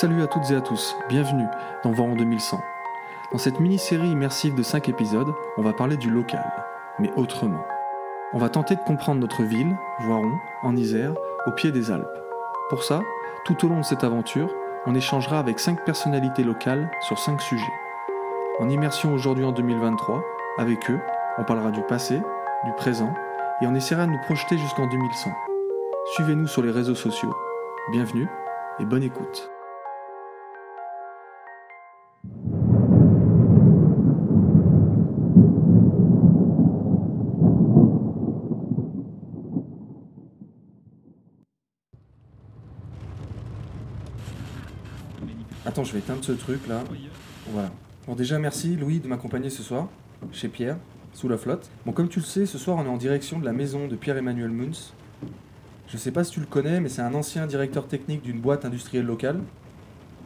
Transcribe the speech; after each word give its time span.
Salut 0.00 0.24
à 0.24 0.26
toutes 0.26 0.50
et 0.50 0.56
à 0.56 0.60
tous, 0.60 0.96
bienvenue 1.08 1.46
dans 1.84 1.92
Voiron 1.92 2.16
2100. 2.16 2.60
Dans 3.30 3.38
cette 3.38 3.60
mini-série 3.60 4.08
immersive 4.08 4.56
de 4.56 4.64
5 4.64 4.88
épisodes, 4.88 5.32
on 5.56 5.62
va 5.62 5.72
parler 5.72 5.96
du 5.96 6.10
local, 6.10 6.44
mais 6.98 7.12
autrement. 7.14 7.64
On 8.32 8.38
va 8.38 8.48
tenter 8.48 8.74
de 8.74 8.80
comprendre 8.80 9.20
notre 9.20 9.44
ville, 9.44 9.76
Voiron, 10.00 10.32
en 10.64 10.74
Isère, 10.74 11.14
au 11.46 11.52
pied 11.52 11.70
des 11.70 11.92
Alpes. 11.92 12.18
Pour 12.70 12.82
ça, 12.82 13.02
tout 13.44 13.64
au 13.64 13.68
long 13.68 13.78
de 13.78 13.84
cette 13.84 14.02
aventure, 14.02 14.52
on 14.86 14.96
échangera 14.96 15.38
avec 15.38 15.60
5 15.60 15.84
personnalités 15.84 16.42
locales 16.42 16.90
sur 17.02 17.16
5 17.16 17.40
sujets. 17.40 17.62
En 18.58 18.68
immersion 18.68 19.14
aujourd'hui 19.14 19.44
en 19.44 19.52
2023, 19.52 20.24
avec 20.58 20.90
eux, 20.90 20.98
on 21.38 21.44
parlera 21.44 21.70
du 21.70 21.82
passé, 21.82 22.20
du 22.64 22.72
présent, 22.72 23.14
et 23.62 23.68
on 23.68 23.76
essaiera 23.76 24.06
de 24.06 24.10
nous 24.10 24.22
projeter 24.22 24.58
jusqu'en 24.58 24.88
2100. 24.88 25.30
Suivez-nous 26.16 26.48
sur 26.48 26.62
les 26.62 26.72
réseaux 26.72 26.96
sociaux. 26.96 27.32
Bienvenue 27.92 28.26
et 28.80 28.84
bonne 28.84 29.04
écoute. 29.04 29.53
Je 45.84 45.92
vais 45.92 45.98
éteindre 45.98 46.24
ce 46.24 46.32
truc 46.32 46.66
là. 46.66 46.82
Voilà. 47.50 47.70
Bon, 48.06 48.14
déjà, 48.14 48.38
merci 48.38 48.76
Louis 48.76 49.00
de 49.00 49.08
m'accompagner 49.08 49.50
ce 49.50 49.62
soir, 49.62 49.88
chez 50.32 50.48
Pierre, 50.48 50.76
sous 51.12 51.28
la 51.28 51.36
flotte. 51.36 51.70
Bon, 51.84 51.92
comme 51.92 52.08
tu 52.08 52.20
le 52.20 52.24
sais, 52.24 52.46
ce 52.46 52.58
soir 52.58 52.78
on 52.78 52.84
est 52.84 52.88
en 52.88 52.96
direction 52.96 53.38
de 53.38 53.44
la 53.44 53.52
maison 53.52 53.86
de 53.86 53.96
Pierre-Emmanuel 53.96 54.50
Muns. 54.50 54.92
Je 55.88 55.96
sais 55.98 56.10
pas 56.10 56.24
si 56.24 56.32
tu 56.32 56.40
le 56.40 56.46
connais, 56.46 56.80
mais 56.80 56.88
c'est 56.88 57.02
un 57.02 57.14
ancien 57.14 57.46
directeur 57.46 57.86
technique 57.86 58.22
d'une 58.22 58.40
boîte 58.40 58.64
industrielle 58.64 59.04
locale. 59.04 59.40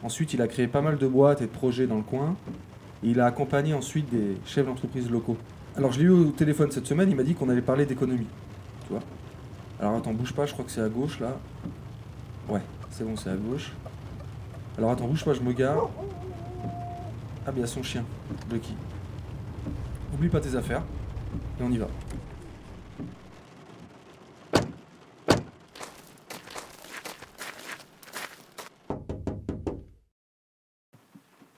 Ensuite, 0.01 0.33
il 0.33 0.41
a 0.41 0.47
créé 0.47 0.67
pas 0.67 0.81
mal 0.81 0.97
de 0.97 1.07
boîtes 1.07 1.41
et 1.41 1.45
de 1.45 1.51
projets 1.51 1.87
dans 1.87 1.97
le 1.97 2.03
coin. 2.03 2.35
Et 3.03 3.09
il 3.09 3.19
a 3.19 3.25
accompagné 3.25 3.73
ensuite 3.73 4.09
des 4.09 4.37
chefs 4.45 4.65
d'entreprise 4.65 5.09
locaux. 5.09 5.37
Alors, 5.75 5.91
je 5.91 5.99
l'ai 5.99 6.05
eu 6.05 6.09
au 6.09 6.31
téléphone 6.31 6.71
cette 6.71 6.87
semaine, 6.87 7.09
il 7.09 7.15
m'a 7.15 7.23
dit 7.23 7.35
qu'on 7.35 7.49
allait 7.49 7.61
parler 7.61 7.85
d'économie. 7.85 8.27
Tu 8.85 8.93
vois 8.93 9.01
Alors, 9.79 9.95
attends, 9.97 10.13
bouge 10.13 10.33
pas, 10.33 10.45
je 10.45 10.53
crois 10.53 10.63
que 10.63 10.71
c'est 10.71 10.81
à 10.81 10.89
gauche 10.89 11.19
là. 11.19 11.37
Ouais, 12.47 12.61
c'est 12.91 13.03
bon, 13.03 13.15
c'est 13.15 13.29
à 13.29 13.35
gauche. 13.35 13.73
Alors, 14.79 14.91
attends, 14.91 15.09
bouge 15.09 15.25
pas, 15.25 15.33
je 15.33 15.41
me 15.41 15.51
gare. 15.51 15.89
Ah, 17.45 17.51
bien, 17.51 17.65
son 17.65 17.83
chien, 17.83 18.05
Lucky. 18.49 18.73
Oublie 20.13 20.29
pas 20.29 20.39
tes 20.39 20.55
affaires. 20.55 20.83
Et 21.59 21.63
on 21.63 21.69
y 21.69 21.77
va. 21.77 21.87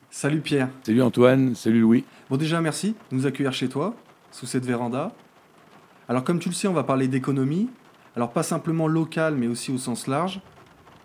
Salut 0.09 0.42
Pierre. 0.42 0.69
Salut 0.81 1.03
Antoine, 1.03 1.53
salut 1.53 1.81
Louis. 1.81 2.05
Bon 2.27 2.38
déjà 2.38 2.59
merci 2.59 2.95
de 3.11 3.16
nous 3.16 3.27
accueillir 3.27 3.53
chez 3.53 3.69
toi, 3.69 3.94
sous 4.31 4.47
cette 4.47 4.66
véranda. 4.66 5.11
Alors 6.09 6.23
comme 6.23 6.39
tu 6.39 6.49
le 6.49 6.55
sais, 6.55 6.67
on 6.67 6.73
va 6.73 6.83
parler 6.83 7.08
d'économie. 7.08 7.69
Alors 8.16 8.31
pas 8.31 8.42
simplement 8.42 8.88
locale, 8.88 9.36
mais 9.36 9.45
aussi 9.45 9.72
au 9.72 9.77
sens 9.77 10.08
large. 10.08 10.42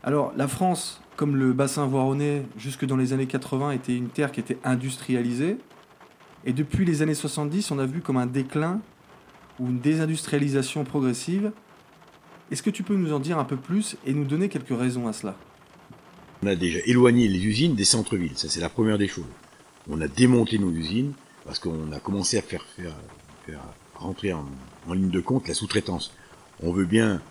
Alors 0.03 0.33
la 0.35 0.49
France, 0.49 1.03
comme 1.17 1.37
le 1.37 1.53
bassin 1.53 1.87
voironnais, 1.87 2.43
jusque 2.59 2.85
dans 2.85 2.97
les 2.97 3.13
années 3.13 3.27
80, 3.27 3.73
était 3.73 3.97
une 3.97 4.09
terre 4.09 4.31
qui 4.33 4.41
était 4.41 4.59
industrialisée. 4.65 5.57
Et 6.45 6.53
depuis 6.53 6.85
les 6.85 7.03
années 7.03 7.15
70, 7.15 7.71
on 7.71 7.79
a 7.79 7.87
vu 7.87 8.01
comme 8.01 8.19
un 8.19 8.27
déclin 8.27 8.81
ou 9.59 9.69
une 9.69 9.81
désindustrialisation 9.81 10.85
progressive. 10.85 11.53
Est-ce 12.51 12.63
que 12.63 12.71
tu 12.71 12.83
peux 12.83 12.95
nous 12.95 13.13
en 13.13 13.19
dire 13.19 13.39
un 13.39 13.45
peu 13.45 13.57
plus 13.57 13.97
et 14.07 14.13
nous 14.13 14.25
donner 14.25 14.49
quelques 14.49 14.79
raisons 14.79 15.09
à 15.09 15.13
cela? 15.13 15.35
On 16.43 16.47
a 16.47 16.55
déjà 16.55 16.79
éloigné 16.85 17.27
les 17.29 17.45
usines 17.45 17.75
des 17.75 17.87
centres-villes, 17.87 18.37
ça 18.37 18.49
c'est 18.49 18.61
la 18.61 18.69
première 18.69 18.99
des 18.99 19.09
choses. 19.09 19.25
On 19.89 20.01
a 20.01 20.07
démonté 20.07 20.59
nos 20.59 20.71
usines 20.71 21.15
parce 21.45 21.59
qu'on 21.59 21.91
a 21.93 21.99
commencé 21.99 22.37
à 22.37 22.43
faire, 22.43 22.65
faire, 22.77 22.95
rentrer 23.95 24.33
en, 24.33 24.47
en 24.87 24.93
ligne 24.93 25.11
de 25.11 25.21
compte 25.21 25.49
la 25.49 25.55
sous-traitance. 25.55 26.13
On 26.63 26.73
veut 26.73 26.85
bien 26.85 27.23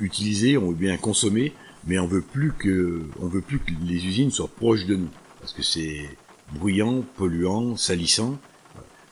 utiliser, 0.00 0.56
on 0.56 0.70
veut 0.70 0.76
bien 0.76 0.96
consommer, 0.96 1.52
mais 1.86 1.98
on 1.98 2.06
veut 2.06 2.22
plus 2.22 2.52
que, 2.52 3.02
on 3.20 3.26
veut 3.26 3.40
plus 3.40 3.58
que 3.58 3.72
les 3.82 4.06
usines 4.06 4.30
soient 4.30 4.48
proches 4.48 4.86
de 4.86 4.96
nous, 4.96 5.10
parce 5.40 5.52
que 5.52 5.62
c'est 5.62 6.08
bruyant, 6.52 7.02
polluant, 7.16 7.76
salissant. 7.76 8.38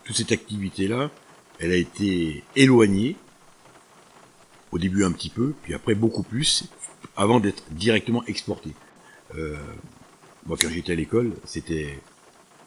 Toute 0.05 0.17
cette 0.17 0.33
activité-là, 0.33 1.11
elle 1.59 1.73
a 1.73 1.77
été 1.77 2.43
éloignée, 2.57 3.17
au 4.73 4.79
début 4.79 5.05
un 5.05 5.13
petit 5.13 5.29
peu, 5.29 5.55
puis 5.63 5.75
après 5.75 5.95
beaucoup 5.95 6.23
plus, 6.23 6.65
avant 7.17 7.41
d'être 7.41 7.63
directement 7.71 8.25
exportée. 8.27 8.73
Euh, 9.37 9.57
moi, 10.47 10.57
quand 10.61 10.69
j'étais 10.71 10.93
à 10.93 10.97
l'école, 10.97 11.33
c'était, 11.45 11.99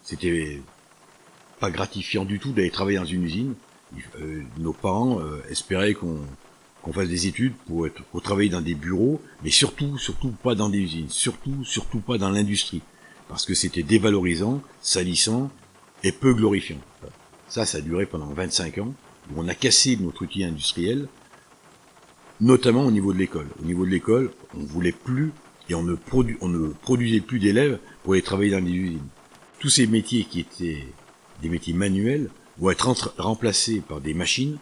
c'était 0.04 0.62
pas 1.60 1.72
gratifiant 1.72 2.26
du 2.26 2.40
tout 2.40 2.52
d'aller 2.52 2.72
travailler 2.72 2.98
dans 3.00 3.06
une 3.06 3.24
usine. 3.24 3.56
Euh, 4.20 4.44
nos 4.58 4.74
parents 4.74 5.20
euh, 5.20 5.42
espéraient 5.50 5.94
qu'on 5.94 6.20
qu'on 6.86 6.94
fasse 6.94 7.10
des 7.10 7.26
études 7.26 7.54
pour 7.66 7.88
être 7.88 8.04
pour 8.04 8.22
travailler 8.22 8.50
dans 8.50 8.62
des 8.62 8.76
bureaux, 8.76 9.20
mais 9.44 9.50
surtout 9.50 9.98
surtout 9.98 10.30
pas 10.30 10.54
dans 10.54 10.70
des 10.70 10.78
usines, 10.78 11.10
surtout 11.10 11.64
surtout 11.64 12.00
pas 12.00 12.20
dans 12.20 12.30
l'industrie, 12.30 12.84
parce 13.28 13.44
que 13.44 13.56
c'était 13.56 13.82
dévalorisant, 13.82 14.62
salissant 14.84 15.50
et 16.04 16.12
peu 16.12 16.36
glorifiant. 16.36 16.78
Ça, 17.50 17.66
ça 17.66 17.80
a 17.80 17.82
duré 17.82 18.06
pendant 18.06 18.28
25 18.28 18.78
ans, 18.78 18.94
où 19.32 19.42
on 19.42 19.48
a 19.48 19.56
cassé 19.56 19.98
notre 19.98 20.22
outil 20.22 20.44
industriel, 20.44 21.08
notamment 22.40 22.86
au 22.86 22.92
niveau 22.92 23.14
de 23.14 23.18
l'école. 23.18 23.48
Au 23.64 23.66
niveau 23.66 23.84
de 23.84 23.90
l'école, 23.90 24.32
on 24.56 24.64
voulait 24.64 24.92
plus 24.92 25.32
et 25.70 25.74
on 25.74 25.82
ne, 25.82 25.96
produ 25.96 26.38
on 26.42 26.50
ne 26.50 26.68
produisait 26.68 27.20
plus 27.20 27.40
d'élèves 27.40 27.80
pour 28.04 28.14
aller 28.14 28.22
travailler 28.22 28.52
dans 28.52 28.62
des 28.62 28.72
usines. 28.72 29.08
Tous 29.58 29.70
ces 29.70 29.88
métiers 29.88 30.26
qui 30.26 30.42
étaient 30.42 30.86
des 31.42 31.50
métiers 31.50 31.74
manuels 31.74 32.30
vont 32.60 32.70
être 32.70 33.16
remplacés 33.18 33.82
par 33.82 34.02
des 34.02 34.14
machines, 34.14 34.60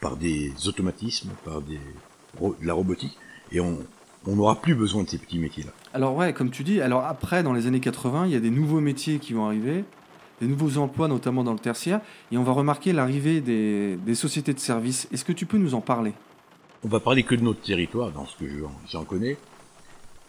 par 0.00 0.16
des 0.16 0.52
automatismes, 0.66 1.30
par 1.44 1.62
des, 1.62 1.80
de 2.40 2.66
la 2.66 2.74
robotique, 2.74 3.16
et 3.52 3.60
on 3.60 3.78
n'aura 4.26 4.60
plus 4.60 4.74
besoin 4.74 5.04
de 5.04 5.08
ces 5.08 5.18
petits 5.18 5.38
métiers-là. 5.38 5.70
Alors 5.94 6.14
ouais, 6.14 6.32
comme 6.32 6.50
tu 6.50 6.64
dis, 6.64 6.80
alors 6.80 7.04
après, 7.04 7.42
dans 7.42 7.52
les 7.52 7.66
années 7.66 7.80
80, 7.80 8.26
il 8.26 8.32
y 8.32 8.36
a 8.36 8.40
des 8.40 8.50
nouveaux 8.50 8.80
métiers 8.80 9.18
qui 9.18 9.32
vont 9.32 9.46
arriver, 9.46 9.84
des 10.40 10.46
nouveaux 10.46 10.78
emplois, 10.78 11.08
notamment 11.08 11.44
dans 11.44 11.52
le 11.52 11.58
tertiaire, 11.58 12.00
et 12.30 12.38
on 12.38 12.42
va 12.42 12.52
remarquer 12.52 12.92
l'arrivée 12.92 13.40
des, 13.40 13.96
des, 13.96 14.14
sociétés 14.14 14.52
de 14.52 14.58
services. 14.58 15.08
Est-ce 15.12 15.24
que 15.24 15.32
tu 15.32 15.46
peux 15.46 15.58
nous 15.58 15.74
en 15.74 15.80
parler? 15.80 16.12
On 16.84 16.88
va 16.88 17.00
parler 17.00 17.22
que 17.22 17.34
de 17.34 17.42
notre 17.42 17.62
territoire, 17.62 18.10
dans 18.12 18.26
ce 18.26 18.36
que 18.36 18.44
j'en 18.90 19.04
connais. 19.04 19.38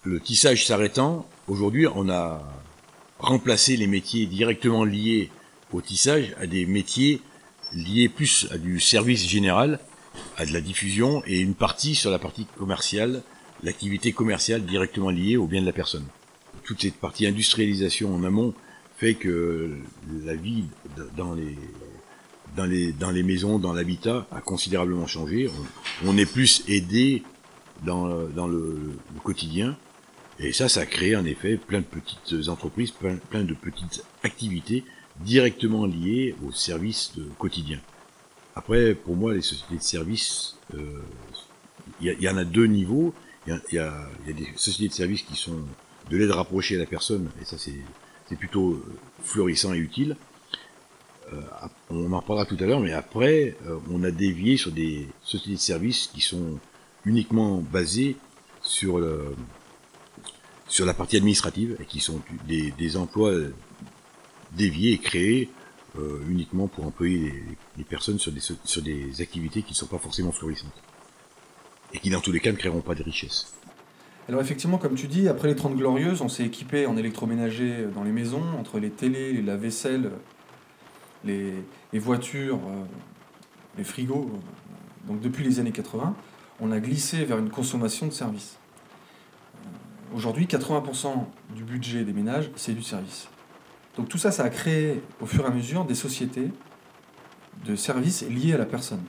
Le 0.03 0.19
tissage 0.19 0.66
s'arrêtant, 0.66 1.25
aujourd'hui, 1.47 1.88
on 1.94 2.09
a 2.09 2.41
remplacé 3.19 3.75
les 3.75 3.88
métiers 3.88 4.25
directement 4.25 4.85
liés 4.85 5.29
au 5.73 5.81
tissage 5.81 6.34
à 6.39 6.47
des 6.47 6.66
métiers 6.66 7.22
liés 7.73 8.09
plus 8.09 8.47
à 8.51 8.57
du 8.57 8.79
service 8.79 9.28
général, 9.28 9.79
à 10.38 10.45
de 10.45 10.53
la 10.53 10.61
diffusion, 10.61 11.23
et 11.25 11.39
une 11.39 11.53
partie 11.53 11.95
sur 11.95 12.11
la 12.11 12.19
partie 12.19 12.45
commerciale, 12.57 13.22
l'activité 13.63 14.11
commerciale 14.11 14.66
directement 14.66 15.09
liée 15.09 15.38
au 15.38 15.47
bien 15.47 15.61
de 15.61 15.66
la 15.66 15.73
personne. 15.73 16.05
Toute 16.63 16.81
cette 16.81 16.95
partie 16.95 17.25
industrialisation 17.25 18.13
en 18.13 18.23
amont 18.23 18.53
fait 18.97 19.13
que 19.13 19.78
la 20.25 20.35
vie 20.35 20.66
dans 21.16 21.33
les 21.33 21.55
dans 22.55 22.66
les 22.66 22.91
dans 22.91 23.11
les 23.11 23.23
maisons, 23.23 23.59
dans 23.59 23.73
l'habitat 23.73 24.28
a 24.31 24.41
considérablement 24.41 25.07
changé. 25.07 25.49
On, 26.05 26.17
est 26.17 26.25
plus 26.25 26.63
aidé 26.67 27.23
dans 27.85 28.23
dans 28.29 28.47
le, 28.47 28.97
quotidien 29.23 29.78
et 30.39 30.51
ça, 30.51 30.69
ça 30.69 30.81
a 30.81 30.85
créé 30.85 31.16
en 31.16 31.25
effet 31.25 31.57
plein 31.57 31.79
de 31.79 31.85
petites 31.85 32.49
entreprises, 32.49 32.91
plein, 32.91 33.16
plein 33.16 33.44
de 33.44 33.53
petites 33.53 34.03
activités 34.23 34.84
directement 35.22 35.85
liées 35.85 36.35
au 36.45 36.51
service 36.51 37.11
de 37.16 37.23
quotidien. 37.38 37.79
Après, 38.55 38.95
pour 38.95 39.16
moi, 39.16 39.33
les 39.33 39.41
sociétés 39.41 39.78
de 39.78 39.81
services, 39.81 40.57
il 40.73 40.79
euh, 40.79 42.13
y, 42.19 42.23
y, 42.23 42.29
en 42.29 42.38
a 42.38 42.44
deux 42.44 42.66
niveaux. 42.66 43.13
Il 43.45 43.59
y, 43.72 43.78
a 43.78 44.09
des 44.25 44.47
sociétés 44.55 44.90
de 44.90 44.93
services 44.93 45.22
qui 45.22 45.35
sont 45.35 45.59
de 46.09 46.17
l'aide 46.17 46.31
rapprochée 46.31 46.75
à 46.75 46.79
la 46.79 46.85
personne, 46.85 47.29
et 47.41 47.46
ça 47.46 47.58
c'est 47.58 48.35
plutôt 48.35 48.84
florissant 49.23 49.73
et 49.73 49.78
utile. 49.78 50.17
Euh, 51.31 51.41
on 51.90 52.11
en 52.11 52.19
reparlera 52.19 52.46
tout 52.46 52.58
à 52.59 52.66
l'heure, 52.66 52.79
mais 52.79 52.93
après, 52.93 53.55
euh, 53.67 53.78
on 53.91 54.03
a 54.03 54.11
dévié 54.11 54.58
sur 54.58 54.72
des 54.72 55.08
sociétés 55.23 55.55
de 55.55 55.59
services 55.59 56.08
qui 56.08 56.22
sont 56.22 56.59
uniquement 57.05 57.58
basées 57.58 58.17
sur 58.64 58.99
la 58.99 60.93
partie 60.93 61.17
administrative 61.17 61.78
et 61.79 61.85
qui 61.85 61.99
sont 61.99 62.22
des 62.47 62.97
emplois 62.97 63.34
déviés 64.53 64.94
et 64.94 64.97
créés 64.97 65.49
euh, 65.97 66.22
uniquement 66.29 66.67
pour 66.67 66.85
employer 66.85 67.34
les, 67.78 67.84
personnes 67.84 68.20
sur 68.20 68.32
des, 68.32 69.22
activités 69.22 69.64
qui 69.64 69.72
ne 69.72 69.76
sont 69.76 69.88
pas 69.88 69.97
forcément 69.97 70.32
florissantes 70.32 70.84
et 71.94 71.99
qui 71.99 72.09
dans 72.09 72.20
tous 72.20 72.32
les 72.32 72.40
cas 72.40 72.52
ne 72.52 72.58
créeront 72.58 72.82
pas 72.82 72.94
de 72.94 73.02
richesses. 73.03 73.53
Alors 74.28 74.41
effectivement, 74.41 74.78
comme 74.78 74.96
tu 74.96 75.08
dis, 75.08 75.29
après 75.29 75.47
les 75.47 75.55
30 75.55 75.76
glorieuses, 75.76 76.22
on 76.22 76.28
s'est 76.28 76.44
équipé 76.44 76.85
en 76.85 76.97
électroménager 76.97 77.85
dans 77.96 78.03
les 78.03 78.11
maisons, 78.11 78.44
entre 78.59 78.79
les 78.79 78.90
télés, 78.90 79.32
les 79.32 79.41
lave-vaisselle, 79.41 80.11
les, 81.23 81.53
les, 81.93 82.00
voitures, 82.00 82.59
euh, 82.67 82.84
les 83.78 83.85
frigos. 83.85 84.29
Donc 85.08 85.22
depuis 85.22 85.46
les 85.46 85.59
années 85.59 85.72
80, 85.72 86.16
on 86.59 86.72
a 86.72 86.79
glissé 86.79 87.23
vers 87.23 87.40
une 87.40 87.50
consommation 87.50 88.05
de 88.05 88.11
services. 88.11 88.58
aujourd'hui, 90.14 90.46
80% 90.46 91.26
du 91.55 91.64
budget 91.64 92.03
des 92.03 92.14
ménages, 92.14 92.52
c'est 92.55 92.73
du 92.73 92.84
service. 92.84 93.29
Donc 93.97 94.09
tout 94.09 94.20
ça, 94.20 94.32
ça 94.32 94.44
a 94.44 94.49
créé 94.49 95.02
au 95.20 95.26
fur 95.26 95.44
et 95.44 95.47
à 95.47 95.49
mesure 95.49 95.84
des 95.84 95.96
sociétés 95.96 96.52
de 97.66 97.76
services 97.76 98.23
liés 98.29 98.53
à 98.53 98.58
la 98.58 98.66
personne. 98.66 99.02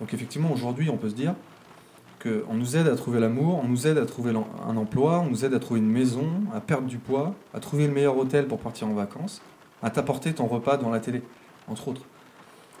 Donc 0.00 0.12
effectivement, 0.12 0.52
aujourd'hui, 0.52 0.90
on 0.90 0.98
peut 0.98 1.08
se 1.08 1.14
dire 1.14 1.34
qu'on 2.22 2.54
nous 2.54 2.76
aide 2.76 2.86
à 2.86 2.94
trouver 2.94 3.20
l'amour, 3.20 3.60
on 3.64 3.68
nous 3.68 3.86
aide 3.86 3.96
à 3.96 4.04
trouver 4.04 4.32
un 4.32 4.76
emploi, 4.76 5.20
on 5.20 5.30
nous 5.30 5.44
aide 5.46 5.54
à 5.54 5.58
trouver 5.58 5.80
une 5.80 5.90
maison, 5.90 6.28
à 6.54 6.60
perdre 6.60 6.86
du 6.86 6.98
poids, 6.98 7.34
à 7.54 7.60
trouver 7.60 7.86
le 7.86 7.92
meilleur 7.92 8.16
hôtel 8.18 8.46
pour 8.46 8.58
partir 8.58 8.86
en 8.86 8.92
vacances, 8.92 9.40
à 9.82 9.90
t'apporter 9.90 10.34
ton 10.34 10.46
repas 10.46 10.76
dans 10.76 10.90
la 10.90 11.00
télé, 11.00 11.22
entre 11.66 11.88
autres. 11.88 12.02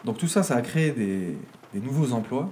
Donc 0.04 0.18
tout 0.18 0.28
ça, 0.28 0.42
ça 0.42 0.56
a 0.56 0.60
créé 0.60 0.92
des, 0.92 1.36
nouveaux 1.80 2.12
emplois. 2.12 2.50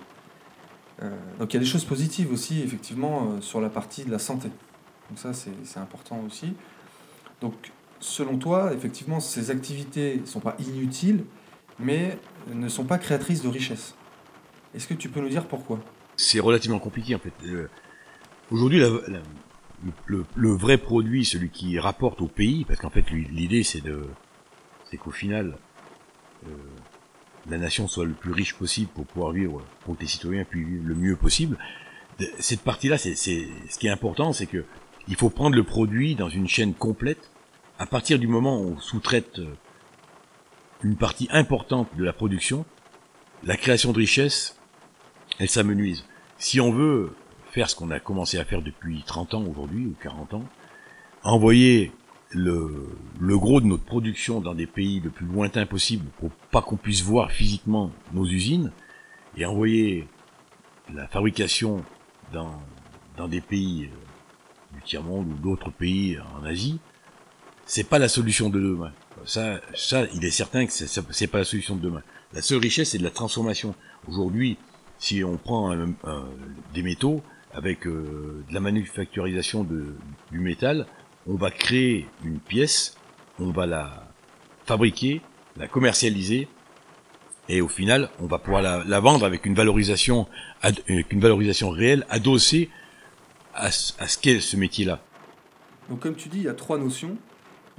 Euh, 1.02 1.10
donc 1.38 1.52
il 1.52 1.56
y 1.56 1.58
a 1.58 1.60
des 1.60 1.66
choses 1.66 1.84
positives 1.84 2.32
aussi, 2.32 2.62
effectivement, 2.62 3.24
euh, 3.24 3.40
sur 3.42 3.60
la 3.60 3.68
partie 3.68 4.04
de 4.04 4.10
la 4.10 4.18
santé. 4.18 4.48
Donc 5.10 5.18
ça, 5.18 5.32
c'est 5.34 5.80
important 5.80 6.20
aussi. 6.26 6.54
Donc 7.42 7.72
selon 8.02 8.36
toi, 8.36 8.74
effectivement, 8.74 9.20
ces 9.20 9.50
activités 9.50 10.18
ne 10.20 10.26
sont 10.26 10.40
pas 10.40 10.56
inutiles, 10.58 11.24
mais 11.78 12.18
ne 12.52 12.68
sont 12.68 12.84
pas 12.84 12.98
créatrices 12.98 13.42
de 13.42 13.48
richesse. 13.48 13.94
Est-ce 14.74 14.86
que 14.86 14.94
tu 14.94 15.08
peux 15.08 15.20
nous 15.20 15.28
dire 15.28 15.46
pourquoi? 15.46 15.78
C'est 16.16 16.40
relativement 16.40 16.78
compliqué 16.78 17.14
en 17.14 17.18
fait. 17.18 17.32
Euh, 17.46 17.68
aujourd'hui, 18.50 18.82
le, 20.06 20.50
vrai 20.50 20.78
produit, 20.78 21.24
celui 21.24 21.50
qui 21.50 21.78
rapporte 21.78 22.20
au 22.20 22.28
pays, 22.28 22.64
parce 22.64 22.80
qu'en 22.80 22.90
fait 22.90 23.10
l'idée 23.10 23.62
c'est 23.62 23.80
de, 23.80 24.06
c'est 24.90 24.96
qu'au 24.96 25.10
final, 25.10 25.56
euh, 26.46 26.50
la 27.48 27.58
nation 27.58 27.88
soit 27.88 28.04
le 28.04 28.12
plus 28.12 28.32
riche 28.32 28.54
possible 28.54 28.90
pour 28.92 29.06
pouvoir 29.06 29.32
vivre, 29.32 29.62
pour 29.84 29.96
que 29.96 30.02
les 30.02 30.08
citoyens 30.08 30.44
puissent 30.44 30.66
vivre 30.66 30.86
le 30.86 30.94
mieux 30.94 31.16
possible. 31.16 31.56
Cette 32.38 32.60
partie-là, 32.60 32.98
c'est, 32.98 33.14
ce 33.14 33.78
qui 33.78 33.86
est 33.86 33.90
important, 33.90 34.32
c'est 34.32 34.46
que 34.46 34.64
il 35.08 35.16
faut 35.16 35.30
prendre 35.30 35.56
le 35.56 35.64
produit 35.64 36.14
dans 36.14 36.28
une 36.28 36.46
chaîne 36.46 36.74
complète. 36.74 37.31
À 37.82 37.86
partir 37.86 38.20
du 38.20 38.28
moment 38.28 38.60
où 38.60 38.74
on 38.76 38.78
sous-traite 38.78 39.40
euh, 39.40 39.56
une 40.84 40.94
partie 40.94 41.26
importante 41.32 41.88
de 41.96 42.04
la 42.04 42.12
production, 42.12 42.64
la 43.42 43.56
création 43.56 43.90
de 43.90 43.98
richesse, 43.98 44.56
elle 45.40 45.48
s'amenuise. 45.48 46.04
Si 46.38 46.60
on 46.60 46.70
veut 46.70 47.12
faire 47.50 47.68
ce 47.68 47.74
qu'on 47.74 47.90
a 47.90 47.98
commencé 47.98 48.38
à 48.38 48.44
faire 48.44 48.62
depuis 48.62 49.02
30 49.04 49.34
ans 49.34 49.44
aujourd'hui, 49.44 49.86
ou 49.86 49.96
40 50.00 50.34
ans, 50.34 50.44
envoyer 51.24 51.90
le, 52.30 52.88
le, 53.18 53.36
gros 53.36 53.60
de 53.60 53.66
notre 53.66 53.84
production 53.84 54.40
dans 54.40 54.54
des 54.54 54.68
pays 54.68 55.00
le 55.00 55.10
plus 55.10 55.26
lointains 55.26 55.66
possible 55.66 56.06
pour 56.20 56.30
pas 56.52 56.62
qu'on 56.62 56.76
puisse 56.76 57.02
voir 57.02 57.32
physiquement 57.32 57.90
nos 58.12 58.26
usines, 58.26 58.70
et 59.36 59.44
envoyer 59.44 60.06
la 60.94 61.08
fabrication 61.08 61.84
dans, 62.32 62.62
dans 63.16 63.26
des 63.26 63.40
pays 63.40 63.86
euh, 63.86 64.76
du 64.76 64.82
tiers-monde 64.82 65.26
ou 65.32 65.34
d'autres 65.42 65.72
pays 65.72 66.20
en 66.38 66.44
Asie, 66.44 66.78
c'est 67.72 67.84
pas 67.84 67.98
la 67.98 68.08
solution 68.10 68.50
de 68.50 68.60
demain. 68.60 68.92
Ça, 69.24 69.58
ça, 69.74 70.04
il 70.12 70.22
est 70.26 70.30
certain 70.30 70.66
que 70.66 70.72
c'est 70.72 71.26
pas 71.26 71.38
la 71.38 71.44
solution 71.46 71.74
de 71.74 71.80
demain. 71.80 72.02
La 72.34 72.42
seule 72.42 72.58
richesse, 72.58 72.90
c'est 72.90 72.98
de 72.98 73.02
la 73.02 73.10
transformation. 73.10 73.74
Aujourd'hui, 74.06 74.58
si 74.98 75.24
on 75.24 75.38
prend 75.38 75.74
des 76.74 76.82
métaux 76.82 77.22
avec 77.54 77.86
euh, 77.86 78.44
de 78.46 78.52
la 78.52 78.60
manufacturisation 78.60 79.64
du 79.64 80.38
métal, 80.38 80.86
on 81.26 81.36
va 81.36 81.50
créer 81.50 82.06
une 82.22 82.40
pièce, 82.40 82.98
on 83.38 83.52
va 83.52 83.64
la 83.64 84.06
fabriquer, 84.66 85.22
la 85.56 85.66
commercialiser, 85.66 86.48
et 87.48 87.62
au 87.62 87.68
final, 87.68 88.10
on 88.20 88.26
va 88.26 88.38
pouvoir 88.38 88.60
la, 88.60 88.84
la 88.84 89.00
vendre 89.00 89.24
avec 89.24 89.46
une 89.46 89.54
valorisation, 89.54 90.26
avec 90.60 91.10
une 91.10 91.20
valorisation 91.20 91.70
réelle 91.70 92.06
adossée 92.10 92.68
à, 93.54 93.68
à 93.68 93.70
ce 93.70 94.18
qu'est 94.18 94.40
ce 94.40 94.58
métier-là. 94.58 95.02
Donc, 95.88 96.00
comme 96.00 96.16
tu 96.16 96.28
dis, 96.28 96.36
il 96.36 96.44
y 96.44 96.48
a 96.48 96.54
trois 96.54 96.76
notions 96.76 97.16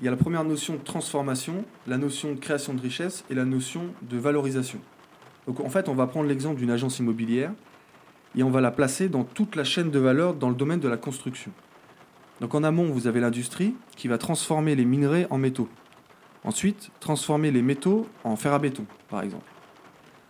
il 0.04 0.06
y 0.06 0.10
a 0.10 0.12
la 0.12 0.18
première 0.18 0.44
notion 0.44 0.74
de 0.74 0.82
transformation, 0.82 1.64
la 1.88 1.98
notion 1.98 2.34
de 2.34 2.38
création 2.38 2.74
de 2.74 2.82
richesse 2.82 3.24
et 3.30 3.36
la 3.36 3.46
notion 3.46 3.86
de 4.02 4.18
valorisation. 4.18 4.80
Donc 5.48 5.62
en 5.62 5.70
fait, 5.70 5.88
on 5.88 5.96
va 5.96 6.08
prendre 6.08 6.28
l'exemple 6.28 6.58
d'une 6.58 6.72
agence 6.72 7.00
immobilière 7.00 7.54
et 8.36 8.44
on 8.44 8.50
va 8.50 8.60
la 8.60 8.72
placer 8.72 9.08
dans 9.08 9.24
toute 9.24 9.56
la 9.56 9.64
chaîne 9.64 9.92
de 9.92 10.00
valeur 10.00 10.34
dans 10.34 10.50
le 10.50 10.56
domaine 10.56 10.82
de 10.82 10.90
la 10.90 10.98
construction. 10.98 11.54
Donc 12.42 12.54
en 12.54 12.66
amont, 12.66 12.92
vous 12.92 13.08
avez 13.08 13.22
l'industrie 13.22 13.76
qui 13.96 14.10
va 14.10 14.18
transformer 14.18 14.76
les 14.76 14.84
minerais 14.84 15.26
en 15.30 15.38
métaux. 15.38 15.70
Ensuite, 16.44 16.92
transformer 17.00 17.52
les 17.52 17.62
métaux 17.62 18.06
en 18.26 18.36
fer 18.36 18.52
à 18.52 18.60
béton, 18.60 18.86
par 19.08 19.22
exemple. 19.22 19.50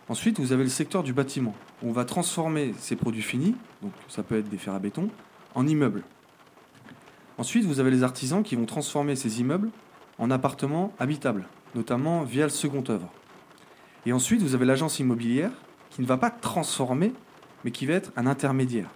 Ensuite, 0.08 0.38
vous 0.38 0.52
avez 0.52 0.62
le 0.62 0.70
secteur 0.70 1.02
du 1.02 1.12
bâtiment, 1.12 1.56
où 1.82 1.88
on 1.88 1.92
va 1.92 2.04
transformer 2.04 2.74
ces 2.78 2.94
produits 2.94 3.22
finis, 3.22 3.56
donc 3.82 3.90
ça 4.06 4.22
peut 4.22 4.38
être 4.38 4.48
des 4.48 4.58
fers 4.58 4.74
à 4.74 4.78
béton, 4.78 5.08
en 5.56 5.66
immeubles. 5.66 6.04
Ensuite, 7.36 7.64
vous 7.64 7.80
avez 7.80 7.90
les 7.90 8.02
artisans 8.04 8.42
qui 8.42 8.54
vont 8.54 8.66
transformer 8.66 9.16
ces 9.16 9.40
immeubles 9.40 9.70
en 10.18 10.30
appartements 10.30 10.92
habitables, 10.98 11.46
notamment 11.74 12.22
via 12.22 12.44
le 12.44 12.50
second 12.50 12.84
œuvre. 12.88 13.10
Et 14.06 14.12
ensuite, 14.12 14.40
vous 14.40 14.54
avez 14.54 14.64
l'agence 14.64 15.00
immobilière 15.00 15.50
qui 15.90 16.00
ne 16.00 16.06
va 16.06 16.16
pas 16.16 16.30
transformer, 16.30 17.12
mais 17.64 17.72
qui 17.72 17.86
va 17.86 17.94
être 17.94 18.12
un 18.16 18.26
intermédiaire 18.26 18.88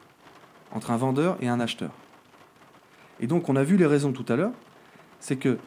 entre 0.72 0.90
un 0.90 0.96
vendeur 0.96 1.36
et 1.40 1.48
un 1.48 1.58
acheteur. 1.58 1.90
Et 3.20 3.26
donc, 3.26 3.48
on 3.48 3.56
a 3.56 3.64
vu 3.64 3.76
les 3.76 3.86
raisons 3.86 4.12
tout 4.12 4.26
à 4.28 4.36
l'heure, 4.36 4.52
c'est 5.18 5.36
que 5.36 5.58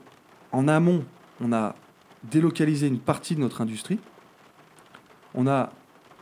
en 0.54 0.68
amont, 0.68 1.04
on 1.42 1.52
a 1.52 1.76
délocalisé 2.24 2.88
une 2.88 3.00
partie 3.00 3.36
de 3.36 3.42
notre 3.42 3.62
industrie, 3.62 4.00
on 5.34 5.48
a 5.48 5.72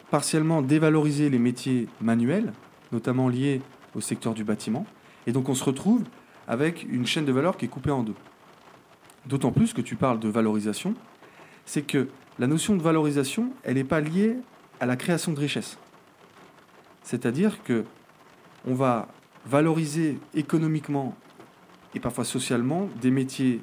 partiellement 0.10 0.62
dévalorisé 0.62 1.30
les 1.30 1.40
métiers 1.40 1.88
manuels, 2.02 2.54
notamment 2.92 3.28
liés 3.28 3.62
au 3.96 4.02
secteur 4.02 4.34
du 4.34 4.44
bâtiment, 4.44 4.86
et 5.28 5.32
donc 5.32 5.50
on 5.50 5.56
se 5.56 5.64
retrouve 5.64 6.04
avec 6.50 6.86
une 6.90 7.06
chaîne 7.06 7.26
de 7.26 7.32
valeur 7.32 7.56
qui 7.56 7.66
est 7.66 7.70
coupée 7.70 7.92
en 7.92 8.04
deux. 8.04 8.16
D'autant 9.28 9.52
plus 9.52 9.72
que 9.72 9.82
tu 9.82 9.96
parles 9.96 10.20
de 10.20 10.28
valorisation, 10.28 10.96
c'est 11.66 11.84
que 11.84 12.10
la 12.40 12.48
notion 12.48 12.76
de 12.76 12.82
valorisation, 12.82 13.52
elle 13.64 13.76
n'est 13.76 13.84
pas 13.84 14.02
liée 14.02 14.36
à 14.80 14.88
la 14.88 14.96
création 14.96 15.32
de 15.32 15.40
richesse. 15.40 15.78
C'est-à-dire 17.04 17.64
que 17.64 17.86
on 18.68 18.74
va 18.74 19.08
valoriser 19.46 20.20
économiquement 20.34 21.16
et 21.94 22.00
parfois 22.00 22.26
socialement 22.26 22.90
des 23.00 23.12
métiers 23.12 23.62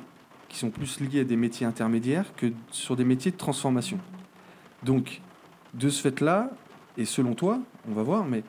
qui 0.49 0.57
sont 0.57 0.71
plus 0.71 1.01
liés 1.01 1.21
à 1.21 1.25
des 1.25 1.37
métiers 1.37 1.67
intermédiaires 1.67 2.35
que 2.37 2.53
sur 2.71 2.95
des 2.95 3.05
métiers 3.05 3.33
de 3.33 3.37
transformation. 3.37 3.99
Donc, 4.85 5.23
de 5.75 5.89
ce 5.89 6.01
fait-là, 6.03 6.51
et 6.97 7.05
selon 7.05 7.35
toi, 7.35 7.59
on 7.89 7.93
va 7.93 8.03
voir, 8.03 8.25
mais 8.25 8.45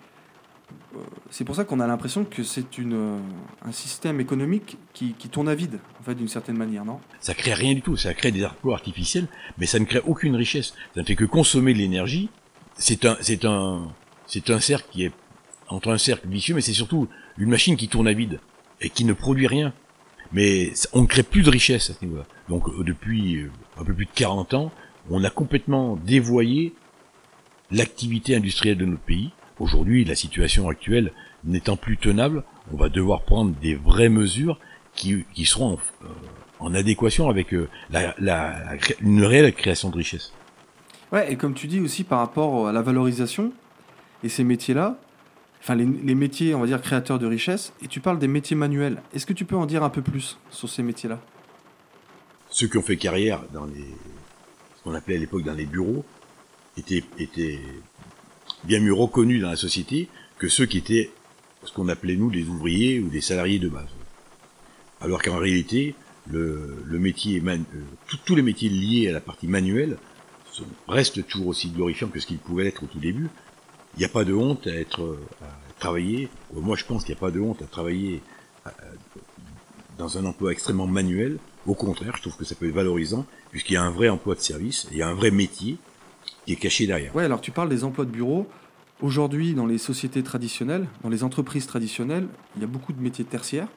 c'est 1.30 1.44
pour 1.44 1.56
ça 1.56 1.64
qu'on 1.66 1.80
a 1.80 1.88
l'impression 1.88 2.26
que 2.26 2.44
c'est 2.44 2.80
euh, 2.80 3.20
un 3.64 3.72
système 3.72 4.20
économique 4.20 4.78
qui, 4.94 5.14
tourne 5.30 5.50
à 5.50 5.56
vide, 5.56 5.80
en 6.00 6.04
fait, 6.04 6.16
d'une 6.16 6.28
certaine 6.28 6.58
manière, 6.58 6.86
non? 6.86 7.00
Ça 7.20 7.34
crée 7.34 7.54
rien 7.54 7.74
du 7.74 7.82
tout, 7.82 7.98
ça 7.98 8.14
crée 8.14 8.32
des 8.32 8.46
emplois 8.46 8.76
artificiels, 8.76 9.28
mais 9.58 9.66
ça 9.66 9.80
ne 9.80 9.86
crée 9.86 10.02
aucune 10.06 10.36
richesse. 10.36 10.74
Ça 10.96 11.02
ne 11.02 11.06
fait 11.06 11.16
que 11.16 11.26
consommer 11.26 11.74
de 11.74 11.80
l'énergie. 11.80 12.30
C'est 12.78 13.06
un, 13.06 13.18
c'est 13.22 13.46
un, 13.46 13.92
c'est 14.26 14.50
un 14.50 14.60
cercle 14.60 14.88
qui 14.92 15.04
est 15.04 15.12
entre 15.68 15.92
un 15.92 15.98
cercle 15.98 16.28
vicieux, 16.28 16.56
mais 16.56 16.62
c'est 16.62 16.74
surtout 16.74 17.08
une 17.38 17.50
machine 17.50 17.76
qui 17.76 17.88
tourne 17.88 18.08
à 18.08 18.14
vide 18.14 18.40
et 18.82 18.90
qui 18.90 19.06
ne 19.06 19.14
produit 19.14 19.48
rien. 19.48 19.74
Mais 20.32 20.74
on 20.94 21.02
ne 21.02 21.08
crée 21.08 21.24
plus 21.24 21.44
de 21.44 21.50
richesse 21.50 21.90
à 21.90 21.94
ce 21.94 22.04
niveau-là. 22.06 22.26
Donc 22.50 22.68
euh, 22.70 22.84
depuis 22.84 23.46
un 23.78 23.84
peu 23.84 23.94
plus 23.94 24.06
de 24.06 24.12
40 24.14 24.54
ans, 24.54 24.72
on 25.10 25.24
a 25.24 25.30
complètement 25.30 25.96
dévoyé 25.98 26.74
l'activité 27.72 28.36
industrielle 28.36 28.78
de 28.78 28.86
notre 28.86 29.04
pays 29.04 29.32
Aujourd'hui, 29.60 30.06
la 30.06 30.16
situation 30.16 30.70
actuelle 30.70 31.12
n'étant 31.44 31.78
plus 31.78 31.98
tenable, 31.98 32.44
on 32.72 32.78
va 32.78 32.90
devoir 32.90 33.24
prendre 33.24 33.54
des 33.62 33.76
vraies 33.76 34.10
mesures 34.10 34.60
qui, 34.94 35.26
qui 35.34 35.46
seront 35.46 35.80
en, 36.60 36.74
euh, 36.74 36.78
adéquation 36.78 37.30
avec 37.30 37.54
euh, 37.54 37.70
la, 37.90 38.14
la, 38.20 38.76
une 39.02 39.24
réelle 39.24 39.54
création 39.54 39.90
de 39.90 39.98
richesse. 39.98 40.34
Ouais, 41.12 41.32
et 41.32 41.38
comme 41.38 41.54
tu 41.54 41.68
dis 41.68 41.80
aussi 41.80 42.04
par 42.04 42.20
rapport 42.20 42.68
à 42.68 42.72
la 42.72 42.82
valorisation 42.82 43.54
et 44.24 44.30
ces 44.30 44.44
métiers-là, 44.44 44.98
enfin 45.62 45.76
les, 45.76 45.86
les, 45.86 46.16
métiers, 46.16 46.54
on 46.54 46.60
va 46.60 46.68
dire 46.68 46.82
créateurs 46.82 47.20
de 47.20 47.26
richesse, 47.26 47.74
et 47.82 47.88
tu 47.88 48.00
parles 48.00 48.20
des 48.20 48.28
métiers 48.28 48.56
manuels. 48.56 49.02
Est-ce 49.14 49.26
que 49.26 49.34
tu 49.34 49.46
peux 49.46 49.56
en 49.56 49.66
dire 49.66 49.84
un 49.84 49.90
peu 49.90 50.02
plus 50.02 50.38
sur 50.50 50.70
ces 50.70 50.84
métiers-là? 50.84 51.20
Ceux 52.50 52.68
qui 52.68 52.78
ont 52.78 52.82
fait 52.82 52.98
carrière 52.98 53.42
dans 53.54 53.66
les, 53.66 53.86
ce 54.78 54.84
qu'on 54.84 54.94
appelait 54.94 55.16
à 55.16 55.20
l'époque 55.20 55.44
dans 55.44 55.54
les 55.54 55.66
bureaux, 55.66 56.04
étaient, 56.78 57.04
étaient 57.18 57.60
bien 58.68 58.80
mieux 58.80 58.94
reconnus 58.94 59.42
dans 59.42 59.50
la 59.50 59.56
société 59.56 60.10
que 60.38 60.48
ceux 60.50 60.66
qui 60.66 60.78
étaient 60.78 61.10
ce 61.64 61.72
qu'on 61.72 61.88
appelait 61.88 62.16
nous 62.16 62.30
des 62.30 62.44
ouvriers 62.44 63.00
ou 63.00 63.10
des 63.10 63.22
salariés 63.22 63.60
de 63.60 63.70
base. 63.70 63.90
Alors 65.02 65.22
qu'en 65.22 65.38
réalité, 65.38 65.96
le, 66.30 66.84
le 66.86 67.00
métier, 67.00 67.42
euh, 67.46 67.58
tous 68.26 68.36
les 68.36 68.42
métiers 68.42 68.70
liés 68.70 69.10
à 69.10 69.14
la 69.14 69.22
partie 69.22 69.48
manuelle 69.48 69.98
restent 70.88 71.26
toujours 71.28 71.48
aussi 71.48 71.70
glorifiants 71.70 72.08
que 72.08 72.20
ce 72.20 72.26
qu'ils 72.26 72.40
pouvaient 72.40 72.68
être 72.68 72.84
au 72.84 72.88
tout 72.88 73.00
début. 73.00 73.30
Il 73.96 74.00
n'y 74.00 74.06
a 74.06 74.10
pas 74.10 74.26
de 74.26 74.34
honte 74.34 74.68
à 74.68 74.74
être 74.74 75.18
à 75.42 75.80
travailler. 75.80 76.30
Moi, 76.54 76.76
je 76.76 76.84
pense 76.84 77.04
qu'il 77.04 77.14
n'y 77.14 77.20
a 77.20 77.22
pas 77.22 77.32
de 77.32 77.40
honte 77.40 77.62
à 77.62 77.66
travailler 77.66 78.22
dans 79.98 80.18
un 80.18 80.26
emploi 80.26 80.52
extrêmement 80.52 80.88
manuel. 80.88 81.38
Au 81.66 81.76
contraire, 81.76 82.16
je 82.16 82.22
trouve 82.22 82.38
que 82.38 82.46
ça 82.46 82.56
peut 82.56 82.68
être 82.68 82.74
valorisant 82.74 83.26
puisqu'il 83.52 83.74
y 83.74 83.78
a 83.78 83.84
un 83.84 83.92
vrai 83.92 84.10
emploi 84.10 84.36
de 84.36 84.40
service, 84.40 84.88
il 84.92 84.98
y 84.98 85.02
a 85.02 85.08
un 85.08 85.14
vrai 85.14 85.32
métier 85.32 85.78
qui 86.46 86.54
est 86.54 86.58
caché 86.58 86.88
derrière. 86.88 87.16
Ouais, 87.16 87.26
alors 87.26 87.42
tu 87.42 87.52
parles 87.52 87.70
des 87.70 87.84
emplois 87.84 88.06
de 88.06 88.12
bureau. 88.12 88.48
Aujourd'hui, 89.02 89.54
dans 89.54 89.68
les 89.68 89.78
sociétés 89.78 90.24
traditionnelles, 90.24 90.88
dans 91.04 91.10
les 91.10 91.24
entreprises 91.24 91.68
traditionnelles, 91.68 92.28
il 92.56 92.62
y 92.62 92.66
a 92.66 92.68
beaucoup 92.68 92.94
de 92.94 93.02
métiers 93.02 93.26
tertiaires. 93.26 93.68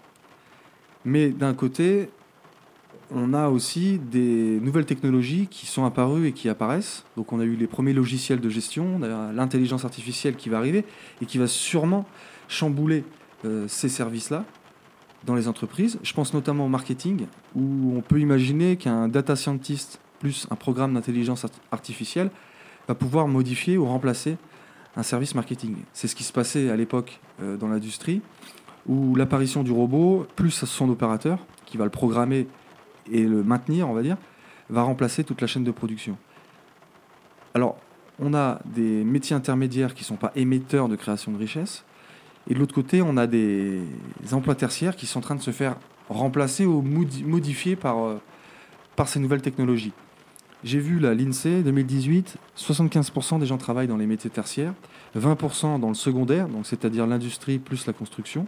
Mais 1.05 1.31
d'un 1.31 1.55
côté, 1.55 2.09
on 3.11 3.35
a 3.35 3.49
aussi 3.49 3.99
des 3.99 4.61
nouvelles 4.61 4.87
technologies 4.87 5.47
qui 5.51 5.67
sont 5.67 5.85
apparues 5.85 6.29
et 6.29 6.33
qui 6.33 6.49
apparaissent. 6.49 7.05
Donc 7.17 7.33
on 7.33 7.41
a 7.41 7.45
eu 7.45 7.57
les 7.57 7.67
premiers 7.67 7.93
logiciels 7.93 8.41
de 8.41 8.49
gestion, 8.49 8.99
l'intelligence 9.35 9.85
artificielle 9.85 10.37
qui 10.37 10.49
va 10.49 10.59
arriver 10.59 10.85
et 11.21 11.27
qui 11.27 11.39
va 11.39 11.47
sûrement 11.47 12.07
chambouler 12.49 13.05
euh, 13.45 13.67
ces 13.69 13.89
services-là 13.89 14.45
dans 15.25 15.35
les 15.35 15.49
entreprises. 15.49 15.99
Je 16.03 16.13
pense 16.13 16.33
notamment 16.35 16.67
au 16.67 16.69
marketing, 16.69 17.27
où 17.55 17.95
on 17.97 18.01
peut 18.01 18.21
imaginer 18.21 18.77
qu'un 18.77 19.09
data 19.09 19.37
scientist 19.37 20.01
plus 20.21 20.47
un 20.51 20.55
programme 20.55 20.95
d'intelligence 20.95 21.45
artificielle 21.73 22.31
va 22.87 22.95
pouvoir 22.95 23.27
modifier 23.27 23.77
ou 23.77 23.87
remplacer 23.87 24.37
un 24.97 25.03
service 25.03 25.35
marketing. 25.35 25.77
C'est 25.93 26.07
ce 26.07 26.15
qui 26.15 26.23
se 26.23 26.33
passait 26.33 26.71
à 26.71 26.77
l'époque 26.77 27.21
euh, 27.43 27.57
dans 27.57 27.69
l'industrie, 27.69 28.23
où 28.87 29.17
l'apparition 29.17 29.63
du 29.63 29.73
robot, 29.73 30.27
plus 30.37 30.65
son 30.65 30.89
opérateur, 30.89 31.39
qui 31.67 31.77
va 31.77 31.85
le 31.85 31.91
programmer 31.91 32.47
et 33.11 33.23
le 33.23 33.43
maintenir, 33.43 33.89
on 33.89 33.93
va 33.93 34.03
dire, 34.03 34.17
va 34.69 34.83
remplacer 34.83 35.25
toute 35.25 35.41
la 35.41 35.47
chaîne 35.47 35.65
de 35.65 35.71
production. 35.71 36.17
Alors, 37.55 37.77
on 38.19 38.35
a 38.35 38.61
des 38.65 39.03
métiers 39.05 39.35
intermédiaires 39.35 39.95
qui 39.95 40.03
ne 40.03 40.07
sont 40.07 40.17
pas 40.17 40.33
émetteurs 40.37 40.89
de 40.89 40.97
création 40.97 41.33
de 41.33 41.39
richesse, 41.39 41.85
et 42.49 42.55
de 42.55 42.59
l'autre 42.59 42.75
côté, 42.75 43.03
on 43.03 43.17
a 43.17 43.27
des 43.27 43.83
emplois 44.33 44.55
tertiaires 44.55 44.97
qui 44.97 45.07
sont 45.07 45.19
en 45.19 45.23
train 45.23 45.35
de 45.35 45.43
se 45.43 45.51
faire 45.51 45.77
remplacer 46.09 46.67
ou 46.67 46.83
modifier 46.83 47.79
euh, 47.85 48.17
par 48.97 49.09
ces 49.09 49.21
nouvelles 49.21 49.43
technologies. 49.43 49.93
J'ai 50.63 50.79
vu 50.79 50.99
la 50.99 51.15
l'INSEE 51.15 51.63
2018, 51.63 52.37
75% 52.57 53.41
des 53.41 53.47
gens 53.47 53.57
travaillent 53.57 53.89
dans 53.89 53.97
les 53.97 54.07
métiers 54.07 54.29
tertiaires, 54.29 54.75
20% 55.17 55.81
dans 55.81 55.89
le 55.89 55.95
secondaire, 55.95 56.49
donc 56.49 56.67
c'est-à-dire 56.67 57.07
l'industrie 57.07 57.59
plus 57.59 57.87
la 57.87 57.95
construction, 57.95 58.47